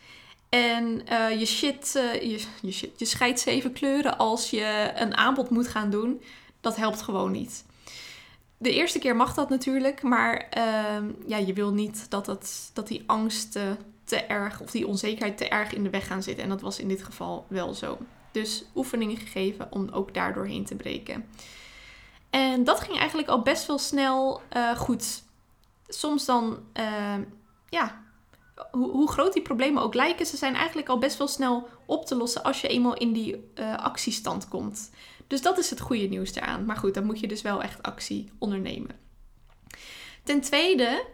en 0.48 1.02
uh, 1.12 1.38
je 1.38 1.46
shit, 1.46 1.90
je, 1.92 2.44
je 2.62 2.72
shit, 2.72 2.98
je 2.98 3.04
scheidt 3.04 3.40
zeven 3.40 3.72
kleuren 3.72 4.18
als 4.18 4.50
je 4.50 4.92
een 4.94 5.16
aanbod 5.16 5.50
moet 5.50 5.68
gaan 5.68 5.90
doen, 5.90 6.22
dat 6.60 6.76
helpt 6.76 7.02
gewoon 7.02 7.32
niet. 7.32 7.64
De 8.64 8.73
eerste 8.73 8.99
keer 8.99 9.16
mag 9.16 9.35
dat 9.35 9.49
natuurlijk, 9.49 10.02
maar 10.02 10.47
ehm, 10.50 11.11
ja, 11.26 11.37
je 11.37 11.52
wil 11.52 11.73
niet 11.73 12.11
dat, 12.11 12.26
het, 12.26 12.71
dat 12.73 12.88
die 12.88 13.02
angst 13.06 13.59
te 14.04 14.16
erg 14.16 14.61
of 14.61 14.71
die 14.71 14.87
onzekerheid 14.87 15.37
te 15.37 15.49
erg 15.49 15.73
in 15.73 15.83
de 15.83 15.90
weg 15.90 16.06
gaan 16.06 16.23
zitten. 16.23 16.44
En 16.44 16.50
dat 16.50 16.61
was 16.61 16.78
in 16.78 16.88
dit 16.88 17.02
geval 17.02 17.47
wel 17.49 17.75
zo. 17.75 17.99
Dus 18.33 18.64
oefeningen 18.75 19.16
gegeven 19.16 19.66
om 19.71 19.88
ook 19.88 20.14
daardoor 20.14 20.47
heen 20.47 20.64
te 20.64 20.75
breken. 20.75 21.28
En 22.30 22.64
dat 22.64 22.80
ging 22.80 22.99
eigenlijk 22.99 23.28
al 23.28 23.42
best 23.42 23.66
wel 23.66 23.78
snel 23.78 24.40
uh, 24.56 24.76
goed. 24.76 25.23
Soms 25.88 26.25
dan, 26.25 26.59
uh, 26.80 27.14
ja, 27.68 28.02
hoe, 28.71 29.11
groot 29.11 29.33
die 29.33 29.42
problemen 29.42 29.83
ook 29.83 29.94
lijken, 29.94 30.26
ze 30.26 30.37
zijn 30.37 30.54
eigenlijk 30.54 30.88
al 30.88 30.99
best 30.99 31.18
wel 31.18 31.28
snel 31.28 31.68
op 31.87 32.06
te 32.06 32.16
lossen 32.16 32.42
als 32.42 32.61
je 32.61 32.68
eenmaal 32.68 32.94
in 32.94 33.12
die 33.12 33.50
uh, 33.54 33.76
actiestand 33.76 34.49
komt. 34.49 34.90
Dus 35.35 35.43
dat 35.43 35.59
is 35.59 35.71
het 35.71 35.81
goede 35.81 36.07
nieuws 36.07 36.35
eraan. 36.35 36.64
Maar 36.64 36.76
goed, 36.76 36.95
dan 36.95 37.05
moet 37.05 37.21
je 37.21 37.26
dus 37.26 37.43
wel 37.43 37.62
echt 37.62 37.83
actie 37.83 38.31
ondernemen. 38.38 38.97
Ten 40.23 40.41
tweede 40.41 41.05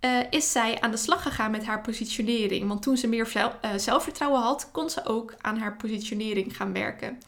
uh, 0.00 0.20
is 0.30 0.52
zij 0.52 0.80
aan 0.80 0.90
de 0.90 0.96
slag 0.96 1.22
gegaan 1.22 1.50
met 1.50 1.64
haar 1.64 1.80
positionering. 1.80 2.68
Want 2.68 2.82
toen 2.82 2.96
ze 2.96 3.06
meer 3.06 3.32
uh, 3.36 3.50
zelfvertrouwen 3.76 4.40
had, 4.40 4.68
kon 4.72 4.90
ze 4.90 5.04
ook 5.04 5.34
aan 5.40 5.58
haar 5.58 5.76
positionering 5.76 6.56
gaan 6.56 6.72
werken. 6.72 7.18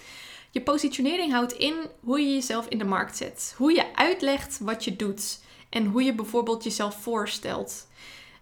Je 0.51 0.61
positionering 0.63 1.33
houdt 1.33 1.53
in 1.53 1.75
hoe 2.01 2.21
je 2.21 2.35
jezelf 2.35 2.67
in 2.69 2.79
de 2.79 2.85
markt 2.85 3.17
zet. 3.17 3.55
Hoe 3.57 3.73
je 3.73 3.95
uitlegt 3.95 4.59
wat 4.59 4.85
je 4.85 4.97
doet. 4.97 5.41
En 5.69 5.87
hoe 5.87 6.03
je 6.03 6.15
bijvoorbeeld 6.15 6.65
jezelf 6.65 7.03
voorstelt. 7.03 7.87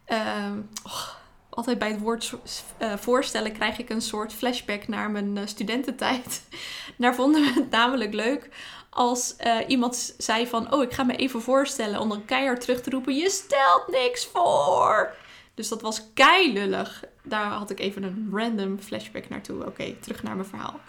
Uh, 0.09 0.51
oh, 0.85 1.09
altijd 1.55 1.79
bij 1.79 1.91
het 1.91 2.01
woord 2.01 2.35
uh, 2.83 2.97
voorstellen 2.97 3.53
krijg 3.53 3.79
ik 3.79 3.91
een 3.91 4.03
soort 4.03 4.33
flashback 4.33 4.89
naar 4.89 5.11
mijn 5.11 5.37
uh, 5.37 5.47
studententijd. 5.47 6.43
Daar 6.99 7.15
vonden 7.15 7.43
we 7.43 7.53
het 7.61 7.71
namelijk 7.71 8.15
leuk 8.15 8.49
als 8.91 9.35
uh, 9.47 9.57
iemand 9.67 10.15
zei 10.19 10.47
van... 10.47 10.73
Oh, 10.73 10.83
ik 10.83 10.93
ga 10.93 11.03
me 11.03 11.17
even 11.17 11.43
voorstellen 11.43 12.01
om 12.01 12.09
dan 12.09 12.25
keihard 12.25 12.61
terug 12.61 12.81
te 12.81 12.91
roepen... 12.91 13.15
Je 13.15 13.31
stelt 13.31 13.85
niks 13.89 14.27
voor! 14.27 15.15
Dus 15.55 15.69
dat 15.69 15.83
was 15.83 16.13
keilullig. 16.15 17.05
Daar 17.23 17.47
had 17.47 17.71
ik 17.71 17.81
even 17.81 18.03
een 18.03 18.29
random 18.33 18.79
flashback 18.79 19.29
naartoe. 19.29 19.67
Oké, 19.67 19.95
terug 20.01 20.23
naar 20.23 20.35
mijn 20.35 20.49
verhaal. 20.49 20.81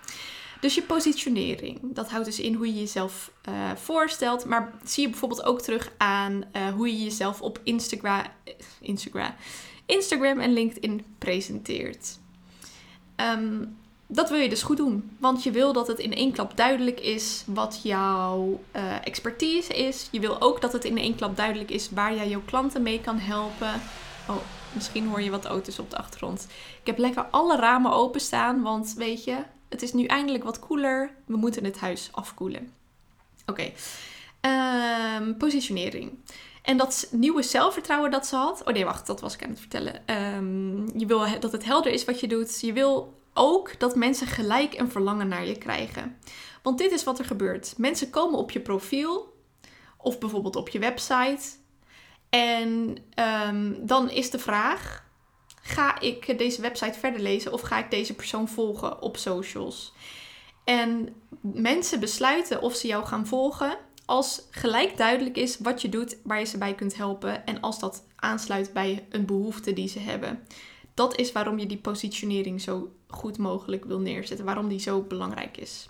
Dus 0.60 0.76
je 0.76 0.82
positionering. 0.82 1.80
Dat 1.82 2.10
houdt 2.10 2.26
dus 2.26 2.40
in 2.40 2.54
hoe 2.54 2.68
je 2.68 2.80
jezelf 2.80 3.32
voorstelt. 3.76 4.46
Maar 4.46 4.74
zie 4.84 5.04
je 5.04 5.10
bijvoorbeeld 5.10 5.44
ook 5.44 5.62
terug 5.62 5.92
aan 5.98 6.44
hoe 6.76 6.88
je 6.88 7.04
jezelf 7.04 7.42
op 7.42 7.60
Instagram, 7.64 8.24
Instagram, 8.82 9.34
Instagram 9.94 10.40
en 10.40 10.54
LinkedIn 10.54 11.06
presenteert. 11.18 12.20
Um, 13.16 13.78
dat 14.08 14.30
wil 14.30 14.40
je 14.40 14.50
dus 14.50 14.64
goed 14.64 14.78
doen. 14.78 15.18
Want 15.20 15.44
je 15.44 15.52
wil 15.52 15.74
dat 15.74 15.88
het 15.88 16.00
in 16.00 16.14
één 16.14 16.32
klap 16.32 16.58
duidelijk 16.58 17.00
is 17.00 17.44
wat 17.48 17.80
jouw 17.84 18.62
uh, 18.76 18.96
expertise 19.06 19.74
is. 19.74 20.08
Je 20.12 20.20
wil 20.20 20.42
ook 20.42 20.62
dat 20.62 20.74
het 20.74 20.86
in 20.86 20.98
één 20.98 21.16
klap 21.16 21.36
duidelijk 21.36 21.72
is 21.72 21.90
waar 21.90 22.16
jij 22.16 22.30
jouw 22.30 22.42
klanten 22.46 22.82
mee 22.82 23.02
kan 23.02 23.18
helpen. 23.18 23.82
Oh, 24.30 24.36
misschien 24.74 25.08
hoor 25.08 25.22
je 25.22 25.30
wat 25.30 25.46
auto's 25.46 25.80
op 25.80 25.90
de 25.90 25.98
achtergrond. 25.98 26.48
Ik 26.80 26.88
heb 26.88 26.98
lekker 26.98 27.24
alle 27.24 27.56
ramen 27.56 27.92
openstaan, 27.92 28.62
want 28.62 28.94
weet 28.98 29.24
je, 29.24 29.38
het 29.70 29.82
is 29.82 29.94
nu 29.94 30.06
eindelijk 30.06 30.44
wat 30.44 30.60
koeler. 30.60 31.12
We 31.26 31.38
moeten 31.38 31.64
het 31.64 31.80
huis 31.80 32.10
afkoelen. 32.12 32.74
Oké, 33.46 33.72
um, 35.18 35.38
positionering. 35.38 36.18
En 36.64 36.78
dat 36.78 37.08
nieuwe 37.12 37.44
zelfvertrouwen 37.44 38.12
dat 38.12 38.28
ze 38.28 38.36
had. 38.36 38.64
Oh 38.66 38.74
nee, 38.74 38.86
wacht, 38.86 39.08
dat 39.08 39.22
was 39.22 39.34
ik 39.34 39.44
aan 39.44 39.50
het 39.50 39.60
vertellen. 39.60 40.02
Um, 40.36 41.00
je 41.00 41.06
wil 41.06 41.40
dat 41.40 41.52
het 41.52 41.66
helder 41.66 41.92
is 41.92 42.06
wat 42.06 42.20
je 42.20 42.28
doet. 42.28 42.62
Je 42.62 42.74
wil 42.74 43.22
ook 43.34 43.80
dat 43.80 43.96
mensen 43.96 44.28
gelijk 44.28 44.80
een 44.80 44.92
verlangen 44.92 45.28
naar 45.28 45.46
je 45.46 45.58
krijgen. 45.58 46.18
Want 46.62 46.78
dit 46.78 46.92
is 46.92 47.04
wat 47.04 47.20
er 47.20 47.26
gebeurt. 47.26 47.74
Mensen 47.78 48.10
komen 48.10 48.40
op 48.40 48.52
je 48.52 48.60
profiel 48.60 49.34
of 49.98 50.20
bijvoorbeeld 50.20 50.56
op 50.56 50.70
je 50.70 50.80
website. 50.80 51.44
En 52.30 52.98
um, 53.50 53.86
dan 53.86 54.10
is 54.10 54.30
de 54.30 54.40
vraag: 54.40 55.04
ga 55.62 56.00
ik 56.00 56.38
deze 56.38 56.62
website 56.62 57.00
verder 57.00 57.22
lezen 57.22 57.54
of 57.54 57.62
ga 57.62 57.80
ik 57.80 57.92
deze 57.92 58.14
persoon 58.14 58.48
volgen 58.48 59.02
op 59.02 59.18
socials? 59.18 59.94
En 60.64 61.16
mensen 61.42 62.00
besluiten 62.00 62.62
of 62.62 62.76
ze 62.76 62.88
jou 62.88 63.06
gaan 63.06 63.28
volgen 63.28 63.78
als 64.06 64.42
gelijk 64.50 64.98
duidelijk 64.98 65.38
is 65.38 65.58
wat 65.58 65.82
je 65.82 65.90
doet, 65.90 66.18
waar 66.24 66.40
je 66.40 66.46
ze 66.46 66.58
bij 66.58 66.76
kunt 66.76 66.96
helpen 66.96 67.46
en 67.46 67.60
als 67.60 67.80
dat 67.80 68.04
aansluit 68.16 68.74
bij 68.74 69.06
een 69.10 69.26
behoefte 69.26 69.74
die 69.74 69.88
ze 69.88 70.00
hebben. 70.00 70.40
Dat 70.94 71.18
is 71.18 71.32
waarom 71.32 71.60
je 71.60 71.66
die 71.66 71.78
positionering 71.78 72.62
zo 72.62 72.92
goed 73.08 73.38
mogelijk 73.38 73.86
wil 73.86 74.00
neerzetten, 74.00 74.46
waarom 74.46 74.68
die 74.68 74.80
zo 74.80 75.02
belangrijk 75.02 75.58
is. 75.58 75.90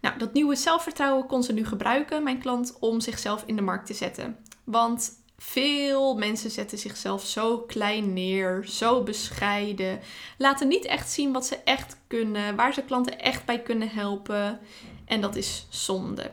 Nou, 0.00 0.18
dat 0.18 0.32
nieuwe 0.32 0.56
zelfvertrouwen 0.56 1.26
kon 1.26 1.42
ze 1.42 1.52
nu 1.52 1.66
gebruiken, 1.66 2.22
mijn 2.22 2.40
klant, 2.40 2.76
om 2.80 3.00
zichzelf 3.00 3.42
in 3.46 3.56
de 3.56 3.62
markt 3.62 3.86
te 3.86 3.94
zetten. 3.94 4.36
Want 4.64 5.12
veel 5.38 6.16
mensen 6.16 6.50
zetten 6.50 6.78
zichzelf 6.78 7.24
zo 7.24 7.58
klein 7.58 8.12
neer, 8.12 8.66
zo 8.66 9.02
bescheiden, 9.02 10.00
laten 10.38 10.68
niet 10.68 10.84
echt 10.84 11.10
zien 11.10 11.32
wat 11.32 11.46
ze 11.46 11.56
echt 11.56 11.96
kunnen, 12.06 12.56
waar 12.56 12.74
ze 12.74 12.82
klanten 12.82 13.18
echt 13.18 13.44
bij 13.44 13.62
kunnen 13.62 13.88
helpen. 13.88 14.60
En 15.04 15.20
dat 15.20 15.36
is 15.36 15.66
zonde. 15.70 16.30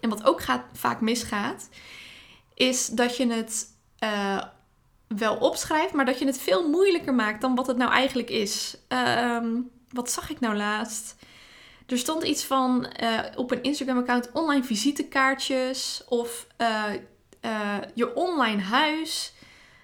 En 0.00 0.08
wat 0.08 0.24
ook 0.24 0.42
vaak 0.72 1.00
misgaat, 1.00 1.68
is 2.54 2.86
dat 2.86 3.16
je 3.16 3.32
het 3.32 3.66
uh, 4.04 4.42
wel 5.06 5.36
opschrijft, 5.36 5.92
maar 5.92 6.04
dat 6.04 6.18
je 6.18 6.26
het 6.26 6.40
veel 6.40 6.68
moeilijker 6.68 7.14
maakt 7.14 7.40
dan 7.40 7.54
wat 7.54 7.66
het 7.66 7.76
nou 7.76 7.92
eigenlijk 7.92 8.30
is. 8.30 8.76
Uh, 8.88 9.38
wat 9.88 10.10
zag 10.10 10.30
ik 10.30 10.40
nou 10.40 10.56
laatst? 10.56 11.16
Er 11.86 11.98
stond 11.98 12.22
iets 12.22 12.44
van 12.44 12.86
uh, 13.02 13.18
op 13.36 13.50
een 13.50 13.62
Instagram-account 13.62 14.32
online 14.32 14.64
visitekaartjes 14.64 16.04
of 16.08 16.46
uh, 16.58 16.84
je 17.94 18.14
online 18.14 18.62
huis 18.62 19.32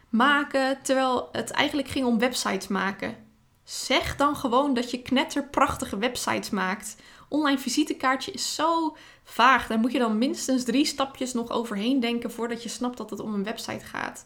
maken, 0.08 0.78
terwijl 0.82 1.28
het 1.32 1.50
eigenlijk 1.50 1.88
ging 1.88 2.06
om 2.06 2.18
websites 2.18 2.68
maken. 2.68 3.16
Zeg 3.64 4.16
dan 4.16 4.36
gewoon 4.36 4.74
dat 4.74 4.90
je 4.90 5.02
knetterprachtige 5.02 5.98
websites 5.98 6.50
maakt. 6.50 6.96
Online 7.28 7.58
visitekaartje 7.58 8.32
is 8.32 8.54
zo 8.54 8.96
vaag. 9.24 9.66
Daar 9.66 9.78
moet 9.78 9.92
je 9.92 9.98
dan 9.98 10.18
minstens 10.18 10.64
drie 10.64 10.84
stapjes 10.84 11.32
nog 11.32 11.50
overheen 11.50 12.00
denken 12.00 12.30
voordat 12.30 12.62
je 12.62 12.68
snapt 12.68 12.96
dat 12.96 13.10
het 13.10 13.20
om 13.20 13.34
een 13.34 13.44
website 13.44 13.84
gaat. 13.84 14.24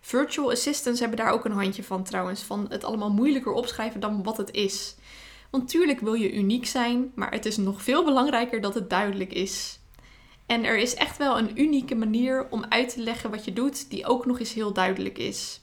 Virtual 0.00 0.50
assistants 0.50 1.00
hebben 1.00 1.18
daar 1.18 1.30
ook 1.30 1.44
een 1.44 1.52
handje 1.52 1.84
van 1.84 2.04
trouwens. 2.04 2.42
Van 2.42 2.66
het 2.68 2.84
allemaal 2.84 3.10
moeilijker 3.10 3.52
opschrijven 3.52 4.00
dan 4.00 4.22
wat 4.22 4.36
het 4.36 4.50
is. 4.50 4.94
Want 5.50 5.68
tuurlijk 5.68 6.00
wil 6.00 6.14
je 6.14 6.34
uniek 6.34 6.66
zijn, 6.66 7.12
maar 7.14 7.30
het 7.30 7.46
is 7.46 7.56
nog 7.56 7.82
veel 7.82 8.04
belangrijker 8.04 8.60
dat 8.60 8.74
het 8.74 8.90
duidelijk 8.90 9.32
is. 9.32 9.78
En 10.46 10.64
er 10.64 10.78
is 10.78 10.94
echt 10.94 11.16
wel 11.16 11.38
een 11.38 11.60
unieke 11.60 11.94
manier 11.94 12.46
om 12.50 12.64
uit 12.68 12.88
te 12.88 13.00
leggen 13.00 13.30
wat 13.30 13.44
je 13.44 13.52
doet, 13.52 13.90
die 13.90 14.06
ook 14.06 14.26
nog 14.26 14.38
eens 14.38 14.52
heel 14.52 14.72
duidelijk 14.72 15.18
is. 15.18 15.60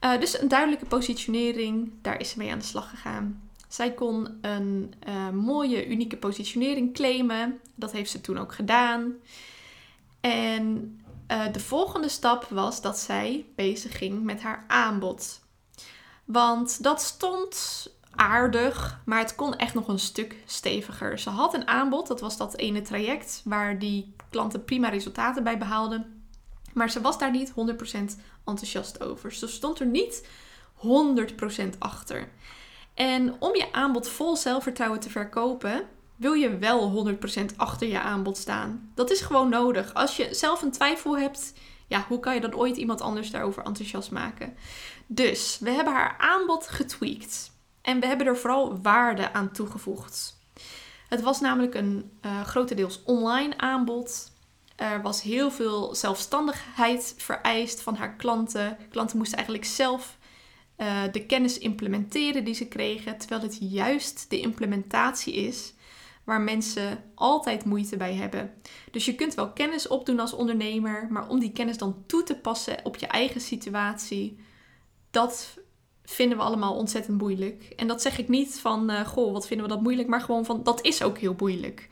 Uh, 0.00 0.20
dus 0.20 0.40
een 0.40 0.48
duidelijke 0.48 0.86
positionering, 0.86 1.92
daar 2.02 2.20
is 2.20 2.30
ze 2.30 2.38
mee 2.38 2.50
aan 2.50 2.58
de 2.58 2.64
slag 2.64 2.90
gegaan. 2.90 3.50
Zij 3.72 3.92
kon 3.92 4.38
een 4.40 4.94
uh, 5.08 5.30
mooie, 5.30 5.86
unieke 5.86 6.16
positionering 6.16 6.94
claimen. 6.94 7.60
Dat 7.74 7.92
heeft 7.92 8.10
ze 8.10 8.20
toen 8.20 8.38
ook 8.38 8.54
gedaan. 8.54 9.14
En 10.20 11.00
uh, 11.28 11.52
de 11.52 11.60
volgende 11.60 12.08
stap 12.08 12.44
was 12.44 12.80
dat 12.80 12.98
zij 12.98 13.46
bezig 13.54 13.98
ging 13.98 14.22
met 14.22 14.42
haar 14.42 14.64
aanbod. 14.68 15.40
Want 16.24 16.82
dat 16.82 17.02
stond 17.02 17.86
aardig, 18.10 19.00
maar 19.04 19.18
het 19.18 19.34
kon 19.34 19.56
echt 19.56 19.74
nog 19.74 19.88
een 19.88 19.98
stuk 19.98 20.36
steviger. 20.46 21.18
Ze 21.18 21.30
had 21.30 21.54
een 21.54 21.68
aanbod, 21.68 22.06
dat 22.06 22.20
was 22.20 22.36
dat 22.36 22.56
ene 22.56 22.82
traject 22.82 23.42
waar 23.44 23.78
die 23.78 24.14
klanten 24.30 24.64
prima 24.64 24.88
resultaten 24.88 25.44
bij 25.44 25.58
behaalden. 25.58 26.24
Maar 26.72 26.90
ze 26.90 27.00
was 27.00 27.18
daar 27.18 27.30
niet 27.30 27.50
100% 27.50 27.54
enthousiast 28.44 29.02
over. 29.02 29.32
Ze 29.32 29.46
stond 29.46 29.80
er 29.80 29.86
niet 29.86 30.28
100% 30.76 31.78
achter. 31.78 32.28
En 32.94 33.34
om 33.38 33.56
je 33.56 33.72
aanbod 33.72 34.08
vol 34.08 34.36
zelfvertrouwen 34.36 35.00
te 35.00 35.10
verkopen, 35.10 35.88
wil 36.16 36.32
je 36.32 36.58
wel 36.58 37.06
100% 37.42 37.56
achter 37.56 37.88
je 37.88 38.00
aanbod 38.00 38.36
staan. 38.36 38.92
Dat 38.94 39.10
is 39.10 39.20
gewoon 39.20 39.48
nodig. 39.48 39.94
Als 39.94 40.16
je 40.16 40.34
zelf 40.34 40.62
een 40.62 40.70
twijfel 40.70 41.18
hebt, 41.18 41.52
ja, 41.86 42.04
hoe 42.08 42.20
kan 42.20 42.34
je 42.34 42.40
dan 42.40 42.54
ooit 42.54 42.76
iemand 42.76 43.00
anders 43.00 43.30
daarover 43.30 43.64
enthousiast 43.64 44.10
maken? 44.10 44.56
Dus 45.06 45.58
we 45.60 45.70
hebben 45.70 45.92
haar 45.94 46.16
aanbod 46.18 46.68
getweakt. 46.68 47.50
En 47.82 48.00
we 48.00 48.06
hebben 48.06 48.26
er 48.26 48.36
vooral 48.36 48.80
waarde 48.82 49.32
aan 49.32 49.52
toegevoegd. 49.52 50.40
Het 51.08 51.20
was 51.20 51.40
namelijk 51.40 51.74
een 51.74 52.18
uh, 52.26 52.40
grotendeels 52.40 53.02
online 53.04 53.58
aanbod. 53.58 54.30
Er 54.76 55.02
was 55.02 55.22
heel 55.22 55.50
veel 55.50 55.94
zelfstandigheid 55.94 57.14
vereist 57.16 57.82
van 57.82 57.94
haar 57.94 58.16
klanten. 58.16 58.78
Klanten 58.90 59.16
moesten 59.16 59.36
eigenlijk 59.36 59.66
zelf 59.66 60.18
uh, 60.82 61.02
de 61.12 61.26
kennis 61.26 61.58
implementeren 61.58 62.44
die 62.44 62.54
ze 62.54 62.68
kregen, 62.68 63.18
terwijl 63.18 63.42
het 63.42 63.56
juist 63.60 64.30
de 64.30 64.40
implementatie 64.40 65.34
is 65.34 65.74
waar 66.24 66.40
mensen 66.40 67.04
altijd 67.14 67.64
moeite 67.64 67.96
bij 67.96 68.14
hebben. 68.14 68.50
Dus 68.90 69.04
je 69.04 69.14
kunt 69.14 69.34
wel 69.34 69.52
kennis 69.52 69.88
opdoen 69.88 70.20
als 70.20 70.32
ondernemer, 70.32 71.06
maar 71.10 71.28
om 71.28 71.40
die 71.40 71.52
kennis 71.52 71.78
dan 71.78 72.04
toe 72.06 72.22
te 72.22 72.36
passen 72.36 72.84
op 72.84 72.96
je 72.96 73.06
eigen 73.06 73.40
situatie, 73.40 74.38
dat 75.10 75.58
vinden 76.04 76.38
we 76.38 76.44
allemaal 76.44 76.74
ontzettend 76.74 77.20
moeilijk. 77.20 77.72
En 77.76 77.86
dat 77.86 78.02
zeg 78.02 78.18
ik 78.18 78.28
niet 78.28 78.60
van, 78.60 78.90
uh, 78.90 79.00
goh, 79.06 79.32
wat 79.32 79.46
vinden 79.46 79.66
we 79.66 79.72
dat 79.72 79.82
moeilijk, 79.82 80.08
maar 80.08 80.20
gewoon 80.20 80.44
van, 80.44 80.62
dat 80.62 80.84
is 80.84 81.02
ook 81.02 81.18
heel 81.18 81.34
moeilijk. 81.38 81.88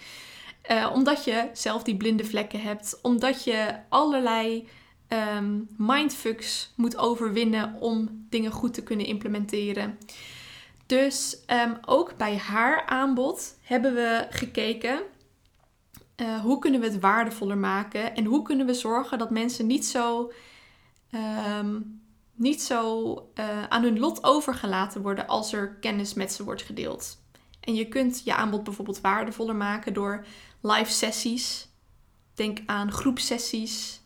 Uh, 0.71 0.91
omdat 0.95 1.25
je 1.25 1.51
zelf 1.53 1.83
die 1.83 1.97
blinde 1.97 2.25
vlekken 2.25 2.61
hebt, 2.61 2.99
omdat 3.03 3.45
je 3.45 3.75
allerlei 3.89 4.69
um, 5.13 5.69
mindfucks 5.77 6.73
moet 6.75 6.97
overwinnen 6.97 7.75
om 7.81 8.27
dingen 8.29 8.51
goed 8.51 8.75
te 8.75 8.83
kunnen 8.83 9.07
implementeren. 9.07 9.99
Dus 10.87 11.39
um, 11.47 11.79
ook 11.85 12.17
bij 12.17 12.37
haar 12.37 12.87
aanbod 12.87 13.59
hebben 13.63 13.95
we 13.95 14.27
gekeken 14.31 15.01
uh, 16.17 16.41
hoe 16.41 16.59
kunnen 16.59 16.81
we 16.81 16.87
het 16.87 17.01
waardevoller 17.01 17.59
maken 17.59 18.15
en 18.15 18.25
hoe 18.25 18.43
kunnen 18.43 18.67
we 18.67 18.75
zorgen 18.75 19.19
dat 19.19 19.31
mensen 19.31 19.67
niet 19.67 19.87
zo 19.87 20.33
um, 21.59 22.01
niet 22.35 22.63
zo 22.63 23.13
uh, 23.35 23.65
aan 23.69 23.83
hun 23.83 23.99
lot 23.99 24.25
overgelaten 24.25 25.03
worden 25.03 25.27
als 25.27 25.53
er 25.53 25.75
kennis 25.81 26.15
met 26.15 26.33
ze 26.33 26.45
wordt 26.45 26.63
gedeeld. 26.63 27.19
En 27.61 27.75
je 27.75 27.89
kunt 27.89 28.23
je 28.25 28.35
aanbod 28.35 28.65
bijvoorbeeld 28.65 29.01
waardevoller 29.01 29.57
maken 29.57 29.95
door 29.95 30.25
live 30.61 30.91
sessies. 30.91 31.69
Denk 32.35 32.59
aan 32.67 32.93
groepsessies. 32.93 34.00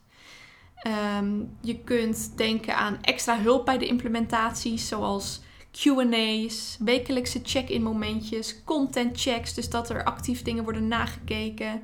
Um, 0.86 1.56
je 1.60 1.78
kunt 1.78 2.32
denken 2.36 2.76
aan 2.76 2.98
extra 3.00 3.38
hulp 3.38 3.64
bij 3.64 3.78
de 3.78 3.86
implementaties, 3.86 4.88
zoals 4.88 5.40
QA's, 5.70 6.76
wekelijkse 6.78 7.40
check-in 7.42 7.82
momentjes, 7.82 8.64
content 8.64 9.20
checks, 9.20 9.54
dus 9.54 9.70
dat 9.70 9.90
er 9.90 10.04
actief 10.04 10.42
dingen 10.42 10.64
worden 10.64 10.88
nagekeken. 10.88 11.82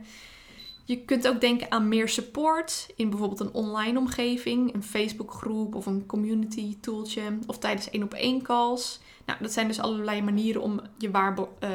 Je 0.85 1.05
kunt 1.05 1.29
ook 1.29 1.41
denken 1.41 1.71
aan 1.71 1.89
meer 1.89 2.09
support 2.09 2.93
in 2.97 3.11
bijvoorbeeld 3.11 3.41
een 3.41 3.53
online 3.53 3.99
omgeving, 3.99 4.75
een 4.75 4.83
Facebookgroep 4.83 5.75
of 5.75 5.87
een 5.87 6.07
community 6.07 6.77
tooltje 6.81 7.39
of 7.47 7.59
tijdens 7.59 7.91
één 7.91 8.03
op 8.03 8.15
één 8.15 8.43
calls. 8.43 9.01
Nou, 9.27 9.39
dat 9.43 9.53
zijn 9.53 9.67
dus 9.67 9.81
allerlei 9.81 10.23
manieren 10.23 10.63
om 10.63 10.81
je, 10.99 11.11
waarbo 11.11 11.57
uh, 11.61 11.69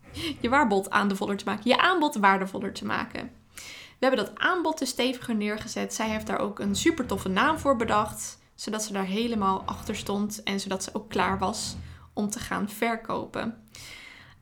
je 0.42 0.48
waarbod 0.48 0.90
te 1.38 1.44
maken, 1.44 1.70
je 1.70 1.78
aanbod 1.78 2.16
waardevoller 2.16 2.72
te 2.72 2.84
maken. 2.84 3.30
We 3.98 4.06
hebben 4.06 4.24
dat 4.24 4.38
aanbod 4.38 4.78
dus 4.78 4.88
steviger 4.88 5.34
neergezet. 5.34 5.94
Zij 5.94 6.08
heeft 6.08 6.26
daar 6.26 6.38
ook 6.38 6.58
een 6.58 6.74
super 6.74 7.06
toffe 7.06 7.28
naam 7.28 7.58
voor 7.58 7.76
bedacht, 7.76 8.38
zodat 8.54 8.82
ze 8.82 8.92
daar 8.92 9.04
helemaal 9.04 9.62
achter 9.66 9.96
stond 9.96 10.42
en 10.42 10.60
zodat 10.60 10.82
ze 10.82 10.90
ook 10.92 11.08
klaar 11.08 11.38
was 11.38 11.76
om 12.12 12.30
te 12.30 12.38
gaan 12.38 12.68
verkopen. 12.68 13.64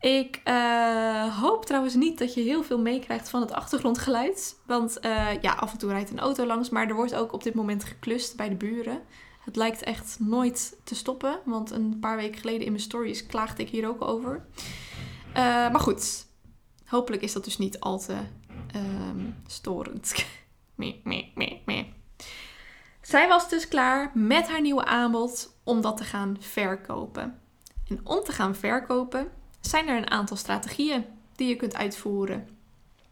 Ik 0.01 0.41
uh, 0.45 1.41
hoop 1.41 1.67
trouwens 1.67 1.95
niet 1.95 2.19
dat 2.19 2.35
je 2.35 2.41
heel 2.41 2.63
veel 2.63 2.79
meekrijgt 2.79 3.29
van 3.29 3.41
het 3.41 3.53
achtergrondgeluid. 3.53 4.61
Want 4.67 4.99
uh, 5.03 5.43
ja, 5.43 5.53
af 5.53 5.73
en 5.73 5.79
toe 5.79 5.91
rijdt 5.91 6.11
een 6.11 6.19
auto 6.19 6.47
langs, 6.47 6.69
maar 6.69 6.89
er 6.89 6.95
wordt 6.95 7.15
ook 7.15 7.33
op 7.33 7.43
dit 7.43 7.55
moment 7.55 7.85
geklust 7.85 8.37
bij 8.37 8.49
de 8.49 8.55
buren. 8.55 9.03
Het 9.45 9.57
lijkt 9.57 9.83
echt 9.83 10.17
nooit 10.21 10.77
te 10.85 10.95
stoppen, 10.95 11.39
want 11.45 11.71
een 11.71 11.99
paar 12.01 12.17
weken 12.17 12.41
geleden 12.41 12.67
in 12.67 12.73
mijn 12.73 12.85
stories 12.85 13.27
klaagde 13.27 13.63
ik 13.63 13.69
hier 13.69 13.89
ook 13.89 14.03
over. 14.03 14.47
Uh, 15.29 15.35
maar 15.35 15.81
goed, 15.81 16.27
hopelijk 16.85 17.23
is 17.23 17.33
dat 17.33 17.45
dus 17.45 17.59
niet 17.59 17.81
al 17.81 17.99
te 17.99 18.17
um, 18.75 19.37
storend. 19.47 20.15
mee, 20.75 21.01
mee, 21.05 21.33
mee, 21.35 21.63
mee. 21.67 21.93
Zij 23.01 23.29
was 23.29 23.49
dus 23.49 23.69
klaar 23.69 24.11
met 24.15 24.49
haar 24.49 24.61
nieuwe 24.61 24.85
aanbod 24.85 25.57
om 25.65 25.81
dat 25.81 25.97
te 25.97 26.05
gaan 26.05 26.37
verkopen. 26.41 27.39
En 27.89 28.01
om 28.05 28.23
te 28.25 28.33
gaan 28.33 28.55
verkopen 28.55 29.31
zijn 29.61 29.89
er 29.89 29.97
een 29.97 30.11
aantal 30.11 30.37
strategieën 30.37 31.05
die 31.37 31.49
je 31.49 31.57
kunt 31.57 31.77
uitvoeren. 31.77 32.49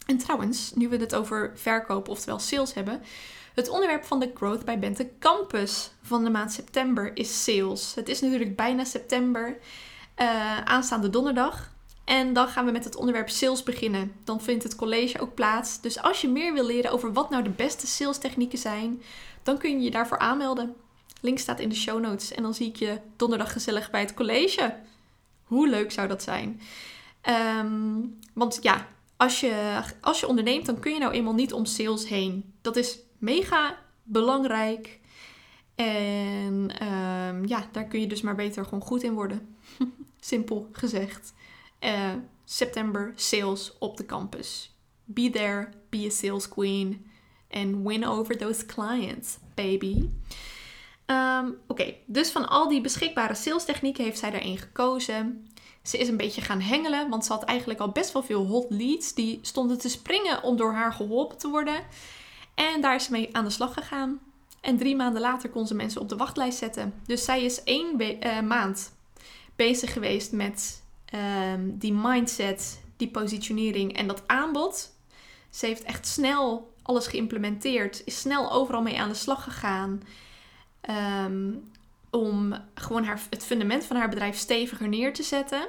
En 0.07 0.19
trouwens, 0.19 0.73
nu 0.75 0.89
we 0.89 0.97
het 0.97 1.15
over 1.15 1.53
verkoop, 1.55 2.09
oftewel 2.09 2.39
sales 2.39 2.75
hebben, 2.75 3.03
het 3.55 3.69
onderwerp 3.69 4.05
van 4.05 4.21
de 4.21 4.31
Growth 4.35 4.65
by 4.65 4.79
Bente 4.79 5.11
Campus 5.19 5.91
van 6.03 6.25
de 6.25 6.31
maand 6.31 6.53
september 6.53 7.17
is 7.17 7.45
sales. 7.45 7.95
Het 7.95 8.09
is 8.09 8.21
natuurlijk 8.21 8.57
bijna 8.57 8.85
september, 8.85 9.59
uh, 10.17 10.61
aanstaande 10.61 11.11
donderdag. 11.11 11.72
En 12.05 12.33
dan 12.33 12.49
gaan 12.49 12.65
we 12.65 12.71
met 12.71 12.85
het 12.85 12.97
onderwerp 12.97 13.29
sales 13.29 13.63
beginnen. 13.63 14.13
Dan 14.25 14.41
vindt 14.41 14.63
het 14.63 14.75
college 14.75 15.21
ook 15.21 15.35
plaats. 15.35 15.81
Dus 15.81 16.03
als 16.03 16.21
je 16.21 16.29
meer 16.29 16.53
wil 16.53 16.65
leren 16.67 16.91
over 16.91 17.13
wat 17.13 17.31
nou 17.31 17.43
de 17.43 17.51
beste 17.51 17.87
sales 17.87 18.19
technieken 18.19 18.59
zijn, 18.59 19.03
dan 19.43 19.59
kun 19.59 19.71
je 19.71 19.85
je 19.85 19.91
daarvoor 19.91 20.19
aanmelden. 20.19 20.75
Link 21.21 21.39
staat 21.39 21.61
in 21.61 21.69
de 21.69 21.75
show 21.75 22.01
notes. 22.01 22.33
En 22.33 22.43
dan 22.43 22.55
zie 22.55 22.69
ik 22.69 22.77
je 22.77 22.99
donderdag 23.17 23.53
gezellig 23.53 23.91
bij 23.91 24.01
het 24.01 24.15
college. 24.15 24.77
Hoe 25.45 25.69
leuk 25.69 25.93
zou 25.93 26.09
dat 26.09 26.23
zijn? 26.23 26.61
Um, 27.59 28.19
want 28.33 28.59
ja, 28.63 28.89
als 29.17 29.41
je, 29.41 29.81
als 30.01 30.21
je 30.21 30.27
onderneemt, 30.27 30.67
dan 30.67 30.81
kun 30.81 30.93
je 30.93 30.99
nou 30.99 31.13
eenmaal 31.13 31.35
niet 31.35 31.53
om 31.53 31.65
sales 31.65 32.09
heen. 32.09 32.53
Dat 32.61 32.77
is 32.77 32.99
mega 33.19 33.79
belangrijk. 34.03 35.01
En 35.75 36.71
um, 36.83 37.47
ja, 37.47 37.69
daar 37.73 37.85
kun 37.85 38.01
je 38.01 38.07
dus 38.07 38.21
maar 38.21 38.35
beter 38.35 38.65
gewoon 38.65 38.83
goed 38.83 39.03
in 39.03 39.13
worden. 39.13 39.57
Simpel 40.21 40.69
gezegd. 40.73 41.33
Uh, 41.85 42.13
september 42.45 43.13
sales 43.17 43.73
op 43.79 43.97
de 43.97 44.07
campus. 44.07 44.75
Be 45.05 45.31
there, 45.31 45.69
be 45.89 46.07
a 46.07 46.11
sales 46.11 46.49
queen. 46.49 47.11
And 47.51 47.87
win 47.87 48.07
over 48.07 48.37
those 48.37 48.67
clients, 48.67 49.39
baby. 49.55 50.09
Um, 51.07 51.59
Oké, 51.67 51.95
dus 52.07 52.31
van 52.31 52.49
al 52.49 52.69
die 52.69 52.81
beschikbare 52.81 53.35
sales 53.35 53.65
technieken 53.65 54.05
heeft 54.05 54.19
zij 54.19 54.33
er 54.33 54.41
één 54.41 54.59
gekozen. 54.59 55.47
Ze 55.83 55.99
is 55.99 56.09
een 56.09 56.17
beetje 56.17 56.41
gaan 56.41 56.61
hengelen, 56.61 57.09
want 57.09 57.25
ze 57.25 57.33
had 57.33 57.43
eigenlijk 57.43 57.81
al 57.81 57.89
best 57.89 58.13
wel 58.13 58.23
veel 58.23 58.47
hot 58.47 58.67
leads 58.69 59.15
die 59.15 59.39
stonden 59.43 59.79
te 59.79 59.89
springen 59.89 60.43
om 60.43 60.57
door 60.57 60.73
haar 60.73 60.93
geholpen 60.93 61.39
te 61.39 61.49
worden. 61.49 61.85
En 62.55 62.81
daar 62.81 62.95
is 62.95 63.05
ze 63.05 63.13
mee 63.13 63.37
aan 63.37 63.45
de 63.45 63.51
slag 63.51 63.75
gegaan. 63.75 64.21
En 64.61 64.77
drie 64.77 64.97
maanden 64.97 65.21
later 65.21 65.51
kon 65.51 65.67
ze 65.67 65.75
mensen 65.75 66.01
op 66.01 66.09
de 66.09 66.17
wachtlijst 66.17 66.59
zetten. 66.59 66.95
Dus 67.07 67.25
zij 67.25 67.45
is 67.45 67.63
één 67.63 68.03
uh, 68.03 68.41
maand 68.41 68.93
bezig 69.57 69.93
geweest 69.93 70.33
met 70.33 70.82
um, 71.15 71.79
die 71.79 71.93
mindset, 71.93 72.81
die 72.97 73.09
positionering 73.09 73.97
en 73.97 74.07
dat 74.07 74.23
aanbod. 74.27 74.91
Ze 75.51 75.67
heeft 75.67 75.83
echt 75.83 76.07
snel 76.07 76.75
alles 76.83 77.07
geïmplementeerd, 77.07 78.03
is 78.05 78.21
snel 78.21 78.53
overal 78.53 78.83
mee 78.83 79.01
aan 79.01 79.09
de 79.09 79.15
slag 79.15 79.45
gegaan. 79.45 80.03
Um, 81.27 81.71
om 82.11 82.55
gewoon 82.75 83.05
haar, 83.05 83.21
het 83.31 83.45
fundament 83.45 83.85
van 83.85 83.97
haar 83.97 84.09
bedrijf 84.09 84.37
steviger 84.37 84.89
neer 84.89 85.13
te 85.13 85.23
zetten. 85.23 85.69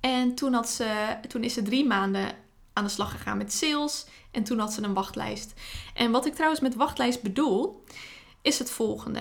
En 0.00 0.34
toen, 0.34 0.52
had 0.52 0.68
ze, 0.68 1.16
toen 1.28 1.44
is 1.44 1.54
ze 1.54 1.62
drie 1.62 1.86
maanden 1.86 2.36
aan 2.72 2.84
de 2.84 2.90
slag 2.90 3.10
gegaan 3.10 3.36
met 3.36 3.52
sales. 3.52 4.06
En 4.30 4.44
toen 4.44 4.58
had 4.58 4.72
ze 4.72 4.82
een 4.82 4.94
wachtlijst. 4.94 5.52
En 5.94 6.10
wat 6.10 6.26
ik 6.26 6.34
trouwens 6.34 6.60
met 6.60 6.74
wachtlijst 6.74 7.22
bedoel, 7.22 7.84
is 8.42 8.58
het 8.58 8.70
volgende. 8.70 9.20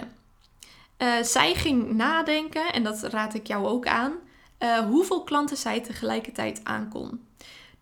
Uh, 0.97 1.21
zij 1.21 1.55
ging 1.55 1.93
nadenken, 1.93 2.73
en 2.73 2.83
dat 2.83 3.03
raad 3.03 3.33
ik 3.33 3.47
jou 3.47 3.67
ook 3.67 3.87
aan, 3.87 4.13
uh, 4.63 4.77
hoeveel 4.77 5.23
klanten 5.23 5.57
zij 5.57 5.81
tegelijkertijd 5.81 6.61
aankon. 6.63 7.25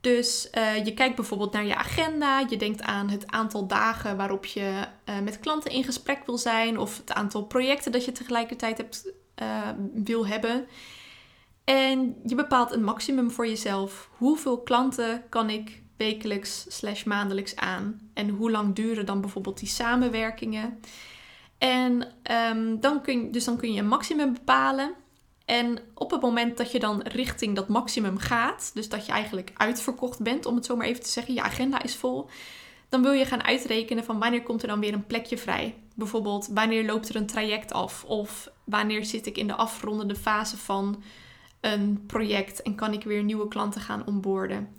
Dus 0.02 0.50
uh, 0.58 0.86
je 0.86 0.94
kijkt 0.94 1.16
bijvoorbeeld 1.16 1.52
naar 1.52 1.66
je 1.66 1.76
agenda, 1.76 2.40
je 2.50 2.58
denkt 2.58 2.82
aan 2.82 3.10
het 3.10 3.32
aantal 3.32 3.68
dagen 3.68 4.18
waarop 4.18 4.46
je 4.46 4.88
uh, 5.06 5.20
met 5.20 5.40
klanten 5.40 5.72
in 5.72 5.84
gesprek 5.84 6.26
wil 6.26 6.38
zijn 6.38 6.78
of 6.78 6.98
het 6.98 7.14
aantal 7.14 7.44
projecten 7.44 7.92
dat 7.92 8.06
je 8.06 8.12
tegelijkertijd 8.12 8.78
hebt, 8.78 9.14
wil 9.94 10.28
hebben. 10.28 10.68
En 11.64 12.16
je 12.26 12.36
bepaalt 12.36 12.72
een 12.72 12.84
maximum 12.84 13.32
voor 13.32 13.48
jezelf. 13.48 14.10
Hoeveel 14.18 14.62
klanten 14.62 15.24
kan 15.30 15.50
ik 15.50 15.82
wekelijks 15.98 16.66
slash 16.68 17.04
maandelijks 17.04 17.56
aan? 17.56 18.10
En 18.14 18.30
hoe 18.30 18.52
lang 18.52 18.76
duren 18.76 19.06
dan 19.06 19.22
bijvoorbeeld 19.22 19.60
die 19.60 19.68
samenwerkingen? 19.68 20.80
En 21.58 22.08
um, 22.52 22.80
dan 22.80 23.02
kun, 23.02 23.32
dus 23.32 23.46
dan 23.46 23.58
kun 23.58 23.74
je 23.74 23.80
een 23.80 23.88
maximum 23.88 24.34
bepalen. 24.34 24.94
En 25.52 25.80
op 25.94 26.12
het 26.12 26.22
moment 26.22 26.58
dat 26.58 26.72
je 26.72 26.80
dan 26.80 27.02
richting 27.02 27.56
dat 27.56 27.68
maximum 27.68 28.18
gaat, 28.18 28.72
dus 28.74 28.90
dat 28.90 29.06
je 29.06 29.12
eigenlijk 29.12 29.52
uitverkocht 29.54 30.20
bent, 30.20 30.46
om 30.46 30.56
het 30.56 30.66
zo 30.66 30.76
maar 30.76 30.86
even 30.86 31.04
te 31.04 31.10
zeggen, 31.10 31.34
je 31.34 31.42
agenda 31.42 31.82
is 31.82 31.96
vol, 31.96 32.30
dan 32.90 33.02
wil 33.02 33.12
je 33.12 33.26
gaan 33.26 33.44
uitrekenen 33.44 34.04
van 34.04 34.20
wanneer 34.20 34.44
komt 34.44 34.62
er 34.62 34.68
dan 34.68 34.80
weer 34.80 34.94
een 34.94 35.06
plekje 35.06 35.38
vrij. 35.38 35.76
Bijvoorbeeld 35.96 36.48
wanneer 36.54 36.86
loopt 36.86 37.10
er 37.10 37.16
een 37.16 37.26
traject 37.26 37.74
af 37.74 38.04
of 38.04 38.52
wanneer 38.64 39.06
zit 39.06 39.26
ik 39.26 39.38
in 39.38 39.48
de 39.48 39.56
afrondende 39.56 40.16
fase 40.16 40.58
van 40.58 41.04
een 41.62 42.04
project 42.08 42.62
en 42.62 42.76
kan 42.76 42.94
ik 42.94 43.04
weer 43.04 43.24
nieuwe 43.24 43.48
klanten 43.48 43.82
gaan 43.82 44.06
onboorden. 44.06 44.76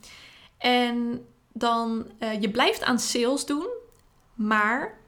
En 0.58 1.26
dan, 1.52 2.06
uh, 2.18 2.40
je 2.40 2.50
blijft 2.50 2.82
aan 2.82 2.98
sales 2.98 3.46
doen, 3.46 3.68
maar 4.34 5.00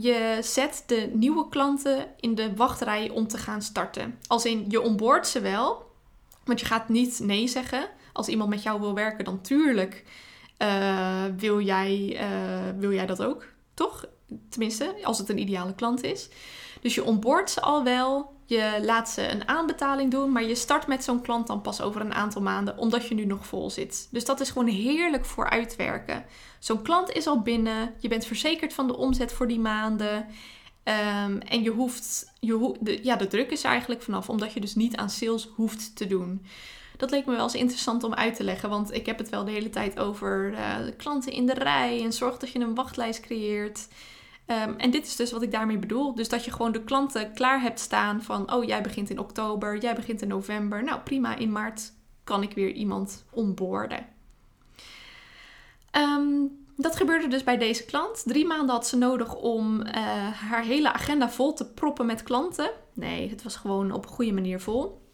je 0.00 0.38
zet 0.40 0.82
de 0.86 1.10
nieuwe 1.12 1.48
klanten 1.48 2.06
in 2.20 2.34
de 2.34 2.54
wachtrij 2.54 3.10
om 3.10 3.28
te 3.28 3.38
gaan 3.38 3.62
starten. 3.62 4.18
Als 4.26 4.44
in, 4.44 4.64
je 4.68 4.80
onboord 4.80 5.26
ze 5.26 5.40
wel, 5.40 5.90
want 6.44 6.60
je 6.60 6.66
gaat 6.66 6.88
niet 6.88 7.20
nee 7.20 7.48
zeggen. 7.48 7.88
Als 8.12 8.28
iemand 8.28 8.50
met 8.50 8.62
jou 8.62 8.80
wil 8.80 8.94
werken, 8.94 9.24
dan 9.24 9.40
tuurlijk 9.40 10.04
uh, 10.58 11.24
wil, 11.36 11.60
jij, 11.60 12.20
uh, 12.20 12.78
wil 12.78 12.92
jij 12.92 13.06
dat 13.06 13.22
ook, 13.22 13.46
toch? 13.74 14.04
Tenminste, 14.48 14.94
als 15.02 15.18
het 15.18 15.28
een 15.28 15.38
ideale 15.38 15.74
klant 15.74 16.02
is. 16.02 16.28
Dus 16.80 16.94
je 16.94 17.04
onboord 17.04 17.50
ze 17.50 17.60
al 17.60 17.84
wel. 17.84 18.36
Je 18.48 18.80
laat 18.82 19.08
ze 19.08 19.30
een 19.30 19.48
aanbetaling 19.48 20.10
doen, 20.10 20.32
maar 20.32 20.44
je 20.44 20.54
start 20.54 20.86
met 20.86 21.04
zo'n 21.04 21.20
klant 21.20 21.46
dan 21.46 21.60
pas 21.60 21.80
over 21.80 22.00
een 22.00 22.14
aantal 22.14 22.42
maanden, 22.42 22.78
omdat 22.78 23.08
je 23.08 23.14
nu 23.14 23.24
nog 23.24 23.46
vol 23.46 23.70
zit. 23.70 24.08
Dus 24.10 24.24
dat 24.24 24.40
is 24.40 24.50
gewoon 24.50 24.68
heerlijk 24.68 25.24
voor 25.24 25.50
uitwerken. 25.50 26.24
Zo'n 26.58 26.82
klant 26.82 27.10
is 27.10 27.26
al 27.26 27.40
binnen, 27.40 27.94
je 27.98 28.08
bent 28.08 28.24
verzekerd 28.24 28.74
van 28.74 28.86
de 28.86 28.96
omzet 28.96 29.32
voor 29.32 29.48
die 29.48 29.58
maanden. 29.58 30.26
Um, 30.84 31.40
en 31.40 31.62
je 31.62 31.70
hoeft, 31.70 32.32
je 32.40 32.52
ho 32.52 32.76
de, 32.80 32.98
ja, 33.02 33.16
de 33.16 33.26
druk 33.26 33.50
is 33.50 33.64
er 33.64 33.70
eigenlijk 33.70 34.02
vanaf, 34.02 34.28
omdat 34.28 34.52
je 34.52 34.60
dus 34.60 34.74
niet 34.74 34.96
aan 34.96 35.10
sales 35.10 35.48
hoeft 35.54 35.96
te 35.96 36.06
doen. 36.06 36.46
Dat 36.96 37.10
leek 37.10 37.26
me 37.26 37.34
wel 37.34 37.42
eens 37.42 37.54
interessant 37.54 38.04
om 38.04 38.14
uit 38.14 38.36
te 38.36 38.44
leggen, 38.44 38.68
want 38.68 38.94
ik 38.94 39.06
heb 39.06 39.18
het 39.18 39.28
wel 39.28 39.44
de 39.44 39.50
hele 39.50 39.70
tijd 39.70 39.98
over 39.98 40.52
uh, 40.52 40.76
klanten 40.96 41.32
in 41.32 41.46
de 41.46 41.54
rij 41.54 42.02
en 42.02 42.12
zorg 42.12 42.38
dat 42.38 42.50
je 42.50 42.58
een 42.58 42.74
wachtlijst 42.74 43.20
creëert. 43.20 43.88
Um, 44.50 44.74
en 44.76 44.90
dit 44.90 45.06
is 45.06 45.16
dus 45.16 45.32
wat 45.32 45.42
ik 45.42 45.50
daarmee 45.50 45.78
bedoel. 45.78 46.14
Dus 46.14 46.28
dat 46.28 46.44
je 46.44 46.52
gewoon 46.52 46.72
de 46.72 46.84
klanten 46.84 47.32
klaar 47.32 47.60
hebt 47.60 47.80
staan 47.80 48.22
van, 48.22 48.52
oh 48.52 48.64
jij 48.64 48.82
begint 48.82 49.10
in 49.10 49.18
oktober, 49.18 49.78
jij 49.78 49.94
begint 49.94 50.22
in 50.22 50.28
november. 50.28 50.84
Nou 50.84 51.00
prima, 51.00 51.36
in 51.36 51.52
maart 51.52 51.92
kan 52.24 52.42
ik 52.42 52.54
weer 52.54 52.72
iemand 52.72 53.24
onboorden. 53.30 54.06
Um, 55.92 56.66
dat 56.76 56.96
gebeurde 56.96 57.28
dus 57.28 57.44
bij 57.44 57.58
deze 57.58 57.84
klant. 57.84 58.22
Drie 58.26 58.46
maanden 58.46 58.74
had 58.74 58.86
ze 58.86 58.96
nodig 58.96 59.34
om 59.34 59.82
eh, 59.82 60.02
haar 60.32 60.62
hele 60.62 60.92
agenda 60.92 61.30
vol 61.30 61.52
te 61.52 61.72
proppen 61.72 62.06
met 62.06 62.22
klanten. 62.22 62.70
Nee, 62.92 63.30
het 63.30 63.42
was 63.42 63.56
gewoon 63.56 63.92
op 63.92 64.04
een 64.04 64.10
goede 64.10 64.32
manier 64.32 64.60
vol. 64.60 65.06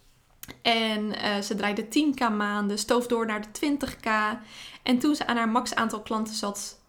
En 0.62 1.04
uh, 1.04 1.40
ze 1.40 1.54
draaide 1.54 1.84
10k 1.84 2.36
maanden, 2.36 2.78
stoof 2.78 3.06
door 3.06 3.26
naar 3.26 3.40
de 3.40 3.76
20k. 3.76 4.38
En 4.82 4.98
toen 4.98 5.14
ze 5.14 5.26
aan 5.26 5.36
haar 5.36 5.48
max 5.48 5.74
aantal 5.74 6.02
klanten 6.02 6.34
zat, 6.34 6.80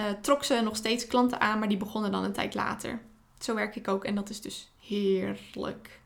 uh, 0.00 0.10
trok 0.20 0.44
ze 0.44 0.60
nog 0.60 0.76
steeds 0.76 1.06
klanten 1.06 1.40
aan, 1.40 1.58
maar 1.58 1.68
die 1.68 1.76
begonnen 1.76 2.12
dan 2.12 2.24
een 2.24 2.32
tijd 2.32 2.54
later. 2.54 3.00
Zo 3.38 3.54
werk 3.54 3.76
ik 3.76 3.88
ook 3.88 4.04
en 4.04 4.14
dat 4.14 4.30
is 4.30 4.40
dus 4.40 4.70
heerlijk. 4.80 6.00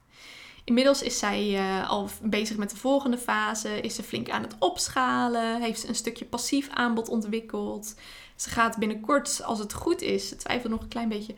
Inmiddels 0.65 1.03
is 1.03 1.19
zij 1.19 1.51
uh, 1.51 1.91
al 1.91 2.09
bezig 2.23 2.57
met 2.57 2.71
de 2.71 2.77
volgende 2.77 3.19
fase, 3.19 3.81
is 3.81 3.95
ze 3.95 4.03
flink 4.03 4.31
aan 4.31 4.43
het 4.43 4.57
opschalen, 4.59 5.61
heeft 5.61 5.81
ze 5.81 5.89
een 5.89 5.95
stukje 5.95 6.25
passief 6.25 6.69
aanbod 6.69 7.09
ontwikkeld. 7.09 7.95
Ze 8.37 8.51
gaat 8.51 8.79
binnenkort, 8.79 9.43
als 9.45 9.59
het 9.59 9.73
goed 9.73 10.03
is, 10.03 10.29
ze 10.29 10.37
twijfelt 10.37 10.73
nog 10.73 10.83
een 10.83 10.89
klein 10.89 11.09
beetje, 11.09 11.35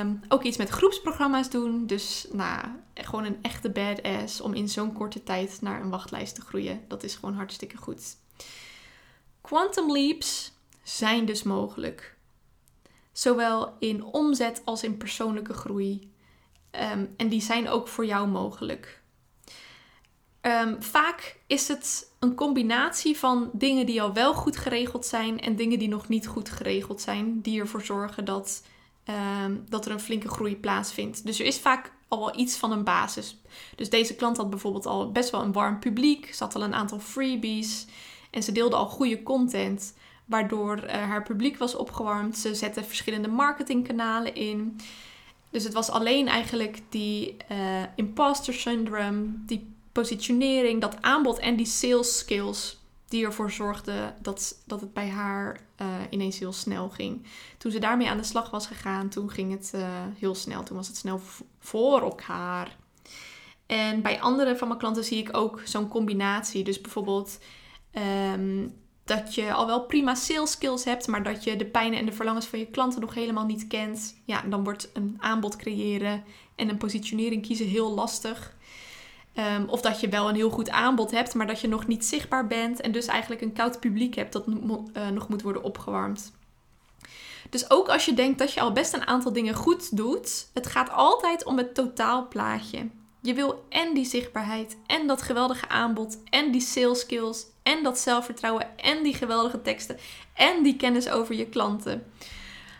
um, 0.00 0.20
ook 0.28 0.42
iets 0.42 0.56
met 0.56 0.68
groepsprogramma's 0.68 1.50
doen. 1.50 1.86
Dus 1.86 2.26
nou, 2.32 2.66
gewoon 2.94 3.24
een 3.24 3.38
echte 3.42 3.70
badass 3.70 4.40
om 4.40 4.54
in 4.54 4.68
zo'n 4.68 4.92
korte 4.92 5.22
tijd 5.22 5.58
naar 5.60 5.80
een 5.80 5.90
wachtlijst 5.90 6.34
te 6.34 6.40
groeien. 6.40 6.84
Dat 6.88 7.02
is 7.02 7.14
gewoon 7.14 7.34
hartstikke 7.34 7.76
goed. 7.76 8.16
Quantum 9.40 9.92
leaps 9.92 10.52
zijn 10.96 11.24
dus 11.24 11.42
mogelijk. 11.42 12.16
Zowel 13.12 13.76
in 13.78 14.04
omzet 14.04 14.62
als 14.64 14.82
in 14.82 14.96
persoonlijke 14.96 15.52
groei. 15.52 16.12
Um, 16.92 17.14
en 17.16 17.28
die 17.28 17.42
zijn 17.42 17.68
ook 17.68 17.88
voor 17.88 18.06
jou 18.06 18.28
mogelijk. 18.28 19.02
Um, 20.42 20.82
vaak 20.82 21.38
is 21.46 21.68
het 21.68 22.10
een 22.18 22.34
combinatie 22.34 23.18
van 23.18 23.50
dingen 23.52 23.86
die 23.86 24.02
al 24.02 24.12
wel 24.12 24.34
goed 24.34 24.56
geregeld 24.56 25.06
zijn 25.06 25.40
en 25.40 25.56
dingen 25.56 25.78
die 25.78 25.88
nog 25.88 26.08
niet 26.08 26.26
goed 26.26 26.48
geregeld 26.48 27.00
zijn, 27.00 27.40
die 27.40 27.60
ervoor 27.60 27.82
zorgen 27.82 28.24
dat, 28.24 28.62
um, 29.44 29.64
dat 29.68 29.86
er 29.86 29.92
een 29.92 30.00
flinke 30.00 30.28
groei 30.28 30.56
plaatsvindt. 30.56 31.26
Dus 31.26 31.40
er 31.40 31.46
is 31.46 31.58
vaak 31.58 31.92
al 32.08 32.18
wel 32.18 32.38
iets 32.38 32.56
van 32.56 32.72
een 32.72 32.84
basis. 32.84 33.36
Dus 33.76 33.90
deze 33.90 34.14
klant 34.14 34.36
had 34.36 34.50
bijvoorbeeld 34.50 34.86
al 34.86 35.12
best 35.12 35.30
wel 35.30 35.42
een 35.42 35.52
warm 35.52 35.78
publiek, 35.78 36.34
zat 36.34 36.54
al 36.54 36.62
een 36.62 36.74
aantal 36.74 36.98
freebies 36.98 37.86
en 38.30 38.42
ze 38.42 38.52
deelde 38.52 38.76
al 38.76 38.86
goede 38.88 39.22
content 39.22 39.94
waardoor 40.30 40.84
uh, 40.84 40.92
haar 40.92 41.22
publiek 41.22 41.58
was 41.58 41.74
opgewarmd. 41.74 42.38
Ze 42.38 42.54
zette 42.54 42.84
verschillende 42.84 43.28
marketingkanalen 43.28 44.34
in. 44.34 44.80
Dus 45.50 45.64
het 45.64 45.72
was 45.72 45.90
alleen 45.90 46.28
eigenlijk 46.28 46.82
die 46.88 47.36
uh, 47.50 47.82
imposter 47.94 48.54
syndrome, 48.54 49.26
die 49.46 49.74
positionering, 49.92 50.80
dat 50.80 51.02
aanbod 51.02 51.38
en 51.38 51.56
die 51.56 51.66
sales 51.66 52.18
skills 52.18 52.78
die 53.08 53.24
ervoor 53.24 53.50
zorgden 53.50 54.14
dat, 54.22 54.62
dat 54.66 54.80
het 54.80 54.92
bij 54.92 55.08
haar 55.08 55.60
uh, 55.80 55.86
ineens 56.10 56.38
heel 56.38 56.52
snel 56.52 56.88
ging. 56.88 57.26
Toen 57.58 57.70
ze 57.70 57.78
daarmee 57.78 58.08
aan 58.08 58.16
de 58.16 58.22
slag 58.22 58.50
was 58.50 58.66
gegaan, 58.66 59.08
toen 59.08 59.30
ging 59.30 59.52
het 59.52 59.74
heel 60.18 60.34
snel. 60.34 60.62
Toen 60.62 60.76
was 60.76 60.86
het 60.86 60.96
snel 60.96 61.20
voor 61.58 62.00
elkaar. 62.00 62.76
En 63.66 64.02
bij 64.02 64.20
andere 64.20 64.56
van 64.56 64.68
mijn 64.68 64.80
klanten 64.80 65.04
zie 65.04 65.18
ik 65.18 65.36
ook 65.36 65.60
zo'n 65.64 65.88
combinatie. 65.88 66.64
Dus 66.64 66.80
bijvoorbeeld 66.80 67.38
um, 68.34 68.74
dat 69.10 69.34
je 69.34 69.52
al 69.52 69.66
wel 69.66 69.84
prima 69.84 70.14
sales 70.14 70.50
skills 70.50 70.84
hebt, 70.84 71.06
maar 71.06 71.22
dat 71.22 71.44
je 71.44 71.56
de 71.56 71.66
pijnen 71.66 71.98
en 71.98 72.06
de 72.06 72.12
verlangens 72.12 72.46
van 72.46 72.58
je 72.58 72.66
klanten 72.66 73.00
nog 73.00 73.14
helemaal 73.14 73.44
niet 73.44 73.66
kent. 73.66 74.14
Ja, 74.24 74.42
dan 74.42 74.64
wordt 74.64 74.90
een 74.92 75.16
aanbod 75.18 75.56
creëren 75.56 76.24
en 76.56 76.68
een 76.68 76.76
positionering 76.76 77.42
kiezen 77.42 77.66
heel 77.66 77.94
lastig. 77.94 78.56
Um, 79.34 79.68
of 79.68 79.80
dat 79.80 80.00
je 80.00 80.08
wel 80.08 80.28
een 80.28 80.34
heel 80.34 80.50
goed 80.50 80.70
aanbod 80.70 81.10
hebt, 81.10 81.34
maar 81.34 81.46
dat 81.46 81.60
je 81.60 81.68
nog 81.68 81.86
niet 81.86 82.04
zichtbaar 82.04 82.46
bent 82.46 82.80
en 82.80 82.92
dus 82.92 83.06
eigenlijk 83.06 83.42
een 83.42 83.52
koud 83.52 83.80
publiek 83.80 84.14
hebt 84.14 84.32
dat 84.32 84.46
uh, 84.46 85.08
nog 85.08 85.28
moet 85.28 85.42
worden 85.42 85.62
opgewarmd. 85.62 86.32
Dus 87.50 87.70
ook 87.70 87.88
als 87.88 88.04
je 88.04 88.14
denkt 88.14 88.38
dat 88.38 88.52
je 88.52 88.60
al 88.60 88.72
best 88.72 88.92
een 88.92 89.06
aantal 89.06 89.32
dingen 89.32 89.54
goed 89.54 89.96
doet, 89.96 90.50
het 90.54 90.66
gaat 90.66 90.90
altijd 90.90 91.44
om 91.44 91.56
het 91.56 91.74
totaalplaatje. 91.74 92.88
Je 93.22 93.34
wil 93.34 93.64
en 93.68 93.94
die 93.94 94.04
zichtbaarheid 94.04 94.76
en 94.86 95.06
dat 95.06 95.22
geweldige 95.22 95.68
aanbod 95.68 96.18
en 96.24 96.52
die 96.52 96.60
sales 96.60 97.00
skills 97.00 97.46
en 97.70 97.82
dat 97.82 97.98
zelfvertrouwen 97.98 98.78
en 98.78 99.02
die 99.02 99.14
geweldige 99.14 99.62
teksten 99.62 99.98
en 100.34 100.62
die 100.62 100.76
kennis 100.76 101.08
over 101.08 101.34
je 101.34 101.46
klanten. 101.46 102.04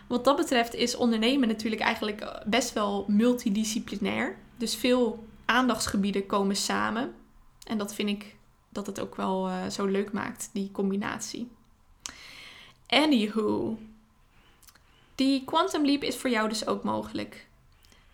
Wat 0.09 0.25
dat 0.25 0.37
betreft 0.37 0.75
is 0.75 0.97
ondernemen 0.97 1.49
natuurlijk 1.49 1.83
eigenlijk 1.83 2.43
best 2.47 2.73
wel 2.73 3.05
multidisciplinair. 3.09 4.39
Dus 4.57 4.77
veel 4.77 5.25
aandachtsgebieden 5.45 6.27
komen 6.27 6.57
samen. 6.57 7.15
En 7.67 7.79
dat 7.79 7.95
vind 7.95 8.09
ik 8.09 8.37
dat 8.69 8.87
het 8.87 9.01
ook 9.01 9.17
wel 9.17 9.49
uh, 9.49 9.67
zo 9.67 9.87
leuk 9.87 10.13
maakt, 10.13 10.51
die 10.53 10.71
combinatie. 10.73 11.51
Anywho, 12.87 13.79
die 15.15 15.45
Quantum 15.45 15.85
Leap 15.85 16.03
is 16.03 16.17
voor 16.17 16.31
jou 16.31 16.49
dus 16.49 16.67
ook 16.67 16.83
mogelijk. 16.83 17.47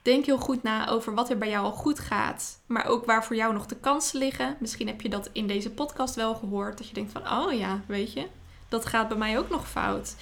Denk 0.06 0.26
heel 0.26 0.38
goed 0.38 0.62
na 0.62 0.88
over 0.88 1.14
wat 1.14 1.30
er 1.30 1.38
bij 1.38 1.48
jou 1.48 1.64
al 1.64 1.72
goed 1.72 1.98
gaat, 1.98 2.60
maar 2.66 2.86
ook 2.86 3.04
waar 3.04 3.24
voor 3.24 3.36
jou 3.36 3.52
nog 3.52 3.66
de 3.66 3.76
kansen 3.76 4.18
liggen. 4.18 4.56
Misschien 4.60 4.86
heb 4.86 5.00
je 5.00 5.08
dat 5.08 5.28
in 5.32 5.46
deze 5.46 5.70
podcast 5.70 6.14
wel 6.14 6.34
gehoord, 6.34 6.78
dat 6.78 6.88
je 6.88 6.94
denkt 6.94 7.12
van, 7.12 7.30
oh 7.30 7.52
ja, 7.52 7.80
weet 7.86 8.12
je, 8.12 8.26
dat 8.68 8.86
gaat 8.86 9.08
bij 9.08 9.16
mij 9.16 9.38
ook 9.38 9.50
nog 9.50 9.68
fout. 9.68 10.16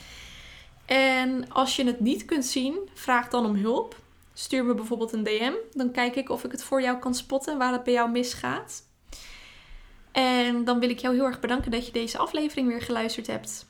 En 0.85 1.53
als 1.53 1.77
je 1.77 1.85
het 1.85 2.01
niet 2.01 2.25
kunt 2.25 2.45
zien, 2.45 2.89
vraag 2.95 3.29
dan 3.29 3.47
om 3.47 3.55
hulp. 3.55 3.97
Stuur 4.35 4.65
me 4.65 4.75
bijvoorbeeld 4.75 5.13
een 5.13 5.25
DM, 5.25 5.53
dan 5.73 5.91
kijk 5.91 6.17
ik 6.17 6.29
of 6.31 6.45
ik 6.45 6.53
het 6.53 6.65
voor 6.65 6.83
jou 6.83 6.99
kan 6.99 7.15
spotten 7.15 7.59
waar 7.59 7.73
het 7.73 7.85
bij 7.85 7.93
jou 7.93 8.11
misgaat. 8.11 8.83
En 10.13 10.65
dan 10.65 10.81
wil 10.81 10.91
ik 10.91 10.99
jou 10.99 11.15
heel 11.15 11.27
erg 11.27 11.41
bedanken 11.41 11.71
dat 11.71 11.87
je 11.87 11.93
deze 11.93 12.19
aflevering 12.19 12.69
weer 12.69 12.83
geluisterd 12.83 13.27
hebt. 13.27 13.67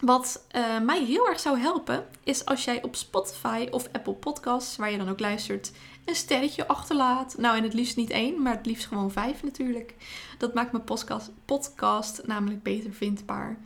Wat 0.00 0.46
uh, 0.56 0.80
mij 0.80 1.04
heel 1.04 1.28
erg 1.28 1.40
zou 1.40 1.58
helpen, 1.58 2.06
is 2.24 2.44
als 2.44 2.64
jij 2.64 2.82
op 2.82 2.96
Spotify 2.96 3.68
of 3.70 3.88
Apple 3.92 4.12
Podcasts, 4.12 4.76
waar 4.76 4.90
je 4.90 4.98
dan 4.98 5.08
ook 5.08 5.20
luistert, 5.20 5.72
een 6.04 6.14
sterretje 6.14 6.68
achterlaat. 6.68 7.34
Nou, 7.38 7.56
en 7.56 7.62
het 7.62 7.74
liefst 7.74 7.96
niet 7.96 8.10
één, 8.10 8.42
maar 8.42 8.56
het 8.56 8.66
liefst 8.66 8.86
gewoon 8.86 9.10
vijf 9.10 9.42
natuurlijk. 9.42 9.94
Dat 10.38 10.54
maakt 10.54 10.72
mijn 10.72 10.84
podcast, 10.84 11.30
podcast 11.44 12.26
namelijk 12.26 12.62
beter 12.62 12.92
vindbaar. 12.92 13.58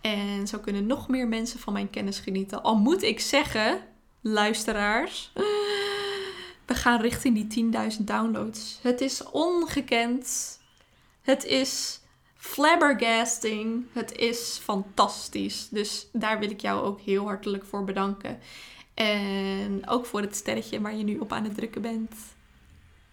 En 0.00 0.46
zo 0.46 0.58
kunnen 0.58 0.86
nog 0.86 1.08
meer 1.08 1.28
mensen 1.28 1.60
van 1.60 1.72
mijn 1.72 1.90
kennis 1.90 2.18
genieten. 2.18 2.62
Al 2.62 2.76
moet 2.76 3.02
ik 3.02 3.20
zeggen, 3.20 3.80
luisteraars, 4.20 5.32
we 6.66 6.74
gaan 6.74 7.00
richting 7.00 7.48
die 7.48 7.72
10.000 7.98 8.04
downloads. 8.04 8.78
Het 8.82 9.00
is 9.00 9.22
ongekend. 9.22 10.58
Het 11.22 11.44
is 11.44 12.00
flabbergasting. 12.38 13.84
Het 13.92 14.16
is 14.16 14.60
fantastisch. 14.62 15.68
Dus 15.68 16.08
daar 16.12 16.38
wil 16.38 16.50
ik 16.50 16.60
jou 16.60 16.82
ook 16.82 17.00
heel 17.00 17.24
hartelijk 17.24 17.64
voor 17.64 17.84
bedanken. 17.84 18.38
En 18.94 19.88
ook 19.88 20.06
voor 20.06 20.20
het 20.20 20.36
sterretje 20.36 20.80
waar 20.80 20.96
je 20.96 21.04
nu 21.04 21.18
op 21.18 21.32
aan 21.32 21.44
het 21.44 21.54
drukken 21.54 21.82
bent. 21.82 22.14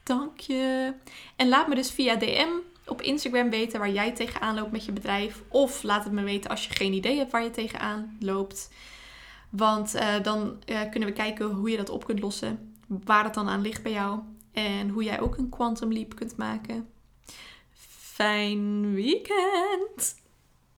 Dank 0.03 0.39
je. 0.39 0.93
En 1.35 1.47
laat 1.47 1.67
me 1.67 1.75
dus 1.75 1.91
via 1.91 2.15
DM 2.15 2.49
op 2.85 3.01
Instagram 3.01 3.49
weten 3.49 3.79
waar 3.79 3.91
jij 3.91 4.11
tegenaan 4.11 4.55
loopt 4.55 4.71
met 4.71 4.85
je 4.85 4.91
bedrijf. 4.91 5.43
Of 5.47 5.83
laat 5.83 6.03
het 6.03 6.13
me 6.13 6.23
weten 6.23 6.49
als 6.49 6.67
je 6.67 6.73
geen 6.73 6.93
idee 6.93 7.17
hebt 7.17 7.31
waar 7.31 7.43
je 7.43 7.51
tegenaan 7.51 8.17
loopt. 8.19 8.73
Want 9.49 9.95
uh, 9.95 10.23
dan 10.23 10.57
uh, 10.65 10.79
kunnen 10.91 11.09
we 11.09 11.15
kijken 11.15 11.45
hoe 11.45 11.69
je 11.69 11.77
dat 11.77 11.89
op 11.89 12.05
kunt 12.05 12.19
lossen. 12.19 12.75
Waar 12.87 13.23
het 13.23 13.33
dan 13.33 13.49
aan 13.49 13.61
ligt 13.61 13.83
bij 13.83 13.91
jou. 13.91 14.19
En 14.51 14.89
hoe 14.89 15.03
jij 15.03 15.19
ook 15.19 15.37
een 15.37 15.49
quantum 15.49 15.93
leap 15.93 16.15
kunt 16.15 16.37
maken 16.37 16.87
fein 18.17 18.95
Weekend! 18.95 20.15